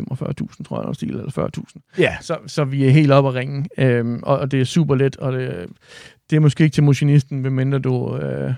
[0.05, 1.95] 45.000, tror jeg, stil, eller 40.000.
[1.99, 2.17] Ja.
[2.21, 5.17] Så, så vi er helt oppe at ringe, øhm, og, og det er super let,
[5.17, 5.67] og det,
[6.31, 8.55] det er måske ikke til motionisten, medmindre du, øh,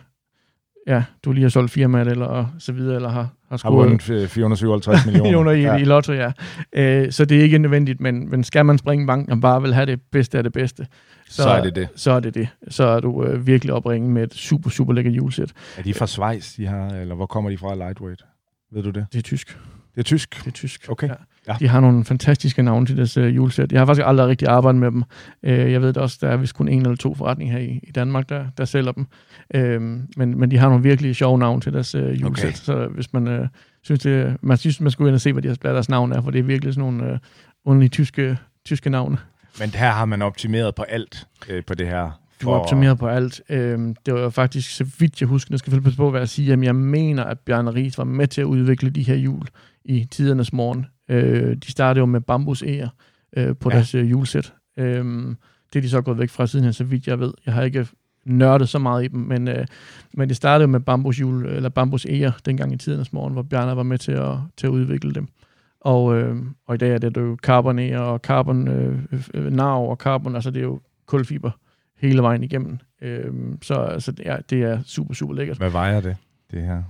[0.86, 3.60] ja, du lige har solgt firmaet, eller så videre, eller har, har.
[3.64, 5.50] Har vundet 457 millioner.
[5.50, 5.76] i, ja.
[5.76, 6.32] i lotto, ja.
[6.72, 9.74] Øh, så det er ikke nødvendigt, men, men skal man springe banken og bare vil
[9.74, 10.86] have det bedste af det bedste,
[11.28, 11.88] så, så er det det.
[11.96, 12.48] Så er det det.
[12.68, 15.52] Så er du øh, virkelig opringet med et super, super lækkert julesæt.
[15.76, 18.24] Er de fra Schweiz, de har, eller hvor kommer de fra lightweight?
[18.72, 19.06] Ved du det?
[19.12, 19.58] Det er tysk.
[19.94, 20.38] Det er tysk?
[20.38, 21.08] Det er tysk, Okay.
[21.08, 21.14] Ja.
[21.48, 21.56] Ja.
[21.60, 23.72] De har nogle fantastiske navne til deres uh, julesæt.
[23.72, 25.02] Jeg har faktisk aldrig rigtig arbejdet med dem.
[25.42, 27.80] Uh, jeg ved det også, der er vist kun en eller to forretninger her i,
[27.82, 29.06] i Danmark, der, der sælger dem.
[29.54, 29.60] Uh,
[30.16, 32.48] men, men de har nogle virkelig sjove navne til deres uh, julesæt.
[32.48, 32.52] Okay.
[32.52, 33.46] Så hvis man uh,
[33.82, 36.22] synes, det, man synes, man skulle ind og se, hvad, de, hvad deres navn er,
[36.22, 37.18] for det er virkelig sådan nogle uh,
[37.64, 39.18] underlige tyske, tyske navne.
[39.58, 42.10] Men her har man optimeret på alt uh, på det her
[42.42, 43.40] du har optimeret på alt.
[43.48, 46.52] Øhm, det var faktisk, så vidt jeg husker, jeg skal følge på, hvad jeg siger,
[46.52, 49.46] at jeg mener, at Bjarne Ries var med til at udvikle de her hjul
[49.84, 50.86] i tidernes morgen.
[51.10, 53.76] Øh, de startede jo med bambus øh, på ja.
[53.76, 54.52] deres øh, julesæt.
[54.76, 55.04] Øh,
[55.72, 57.32] det er de så gået væk fra siden så vidt jeg ved.
[57.46, 57.86] Jeg har ikke
[58.24, 59.66] nørdet så meget i dem, men, øh,
[60.14, 63.76] men det startede med bambus hjul, eller bambus eger dengang i tidernes morgen, hvor Bjarne
[63.76, 65.28] var med til at, til at udvikle dem.
[65.80, 66.36] Og, øh,
[66.66, 68.98] og i dag er det jo carbon og carbon øh,
[69.34, 71.50] øh, nav og carbon, altså det er jo kulfiber
[71.96, 72.78] hele vejen igennem.
[73.02, 73.32] Øh,
[73.62, 75.56] så altså, det, er, det er super, super lækkert.
[75.56, 76.16] Hvad vejer det,
[76.50, 76.82] det her?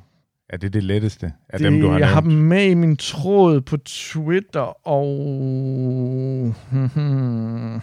[0.52, 2.14] Er det det letteste af det, dem, du har Jeg nævnt?
[2.14, 6.54] har dem med i min tråd på Twitter, og...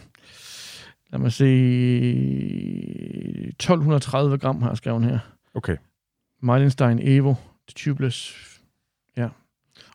[1.12, 1.46] Lad mig se...
[3.50, 5.20] 1230 gram har jeg skrevet her.
[5.54, 5.78] Okay.
[6.42, 7.34] Meilenstein Evo,
[7.76, 8.36] tubeless.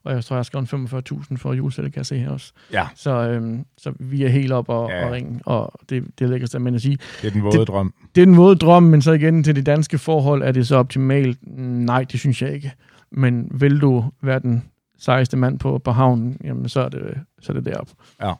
[0.05, 2.53] Og jeg tror, jeg har skrevet 45.000 for julesættet, kan jeg se her også.
[2.73, 2.87] Ja.
[2.95, 5.07] Så, øhm, så vi er helt op og, ja.
[5.07, 6.99] og ringe, og det, det er lækkert, men at sige...
[7.23, 7.95] Det er den våde det, drøm.
[8.15, 10.77] Det er den våde drøm, men så igen til de danske forhold, er det så
[10.77, 11.39] optimalt?
[11.59, 12.73] Nej, det synes jeg ikke.
[13.11, 14.65] Men vil du være den
[14.99, 17.93] sejeste mand på, på havnen, jamen så er det, så er det deroppe.
[18.23, 18.33] Ja,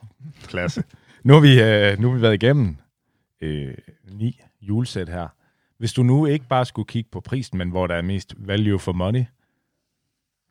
[0.47, 0.83] klasse.
[1.23, 2.75] nu, har vi, øh, nu har vi været igennem
[3.41, 3.73] øh,
[4.11, 5.27] ni julesæt her.
[5.77, 8.79] Hvis du nu ikke bare skulle kigge på prisen, men hvor der er mest value
[8.79, 9.23] for money,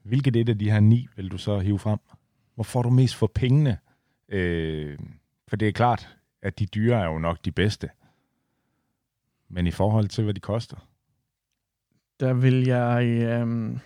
[0.02, 1.98] hvilket et af de her ni vil du så hive frem?
[2.54, 3.78] Hvor får du mest for pengene?
[4.28, 4.98] Øh,
[5.48, 6.08] for det er klart,
[6.42, 7.88] at de dyre er jo nok de bedste.
[9.48, 10.76] Men i forhold til, hvad de koster?
[12.20, 13.06] Der vil jeg...
[13.06, 13.78] Øh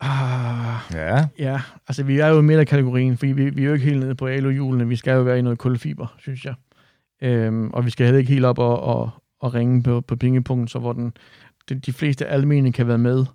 [0.00, 1.26] Ah, ja.
[1.38, 4.14] Ja, altså vi er jo i midterkategorien, fordi vi, vi er jo ikke helt nede
[4.14, 4.88] på aluhjulene.
[4.88, 6.54] Vi skal jo være i noget kulfiber, synes jeg.
[7.22, 9.10] Øhm, og vi skal heller ikke helt op og, og,
[9.40, 11.12] og ringe på, på pengepunkten, så hvor den,
[11.68, 13.26] de, de fleste almene kan være med.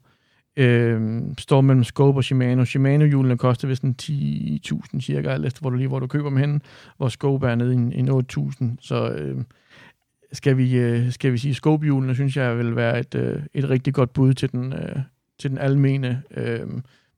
[0.60, 2.66] Øh, står mellem Scope og Shimano.
[2.66, 6.38] Shimano-hjulene koster vist en 10.000 cirka, alt efter hvor du lige hvor du køber dem
[6.38, 6.62] hen,
[6.98, 8.66] hvor Scope er nede i, i 8.000.
[8.82, 9.38] Så øh,
[10.34, 13.94] skal vi, øh, skal vi sige, Scope-hjulene synes jeg vil være et, øh, et rigtig
[13.94, 14.96] godt bud til den, øh,
[15.40, 16.68] til den almene øh,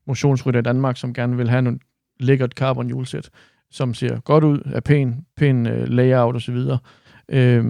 [0.06, 1.78] motionsrytter i Danmark, som gerne vil have nogle
[2.20, 3.30] lækkert carbon hjulsæt,
[3.70, 6.58] som ser godt ud, er pæn, pæn øh, layout osv.,
[7.28, 7.64] øh,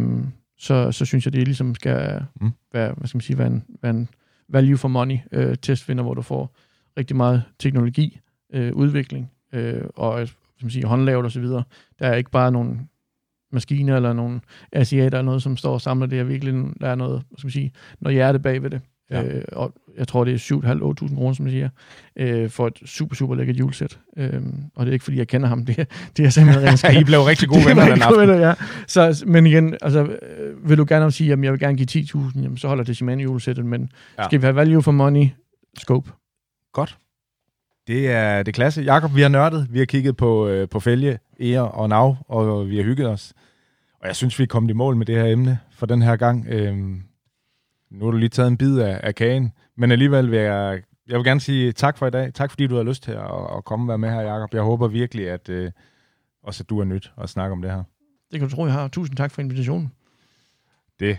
[0.58, 2.50] så, så synes jeg, det ligesom skal mm.
[2.72, 4.08] være, hvad skal man sige, være en, være en
[4.52, 6.56] value for money øh, testvinder, hvor du får
[6.98, 8.20] rigtig meget teknologi,
[8.52, 10.28] øh, udvikling øh, og
[10.58, 11.44] som siger, håndlavet osv.
[11.44, 11.64] Der
[11.98, 12.78] er ikke bare nogle
[13.52, 14.40] maskiner eller nogle
[14.72, 16.18] asiater eller noget, som står og samler det.
[16.18, 18.80] her virkelig, der er noget, som man sige, noget hjerte bag ved det.
[19.10, 19.22] Ja.
[19.22, 20.38] Øh, og jeg tror, det er
[21.08, 21.68] 7.500-8.000 kroner, som jeg siger,
[22.16, 23.98] øh, for et super, super lækkert julesæt.
[24.16, 24.42] Øh,
[24.74, 25.64] og det er ikke, fordi jeg kender ham.
[25.66, 28.20] Det, det er simpelthen rent I blev rigtig gode venner den aften.
[28.20, 28.54] Venner, ja.
[28.86, 32.42] Så, men igen, altså, øh, vil du gerne sige, at jeg vil gerne give 10.000,
[32.42, 34.24] jamen, så holder det Shimano julesættet, men ja.
[34.24, 35.28] skal vi have value for money,
[35.78, 36.10] scope.
[36.72, 36.98] Godt.
[37.86, 38.82] Det er det klasse.
[38.82, 39.68] Jakob, vi har nørdet.
[39.70, 43.32] Vi har kigget på, øh, på fælge, ære og nav, og vi har hygget os.
[44.00, 46.16] Og jeg synes, vi er kommet i mål med det her emne for den her
[46.16, 46.46] gang.
[46.48, 47.02] Øhm,
[47.92, 51.16] nu har du lige taget en bid af, af kagen, men alligevel vil jeg, jeg
[51.16, 52.34] vil gerne sige tak for i dag.
[52.34, 54.54] Tak fordi du har lyst til at, at komme og være med her, Jacob.
[54.54, 55.70] Jeg håber virkelig, at øh,
[56.42, 57.82] også at du er nyt at snakke om det her.
[58.32, 58.88] Det kan du tro, jeg har.
[58.88, 59.92] Tusind tak for invitationen.
[61.00, 61.18] Det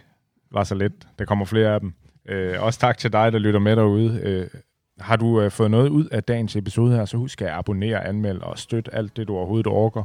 [0.51, 1.07] var så lidt.
[1.19, 1.93] Der kommer flere af dem.
[2.29, 4.19] Øh, også tak til dig, der lytter med derude.
[4.23, 4.47] Øh,
[4.99, 8.41] har du øh, fået noget ud af dagens episode her, så husk at abonnere, anmelde
[8.41, 10.03] og støtte alt det, du overhovedet orker.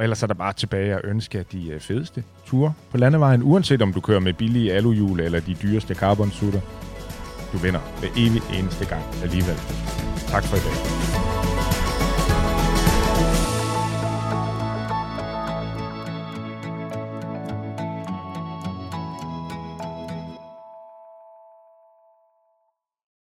[0.00, 3.82] Og ellers er der bare tilbage at ønske de øh, fedeste ture på landevejen, uanset
[3.82, 6.60] om du kører med billige aluhjul eller de dyreste carbonsutter.
[7.52, 9.56] Du vinder hver evig eneste gang alligevel.
[10.28, 11.09] Tak for i dag.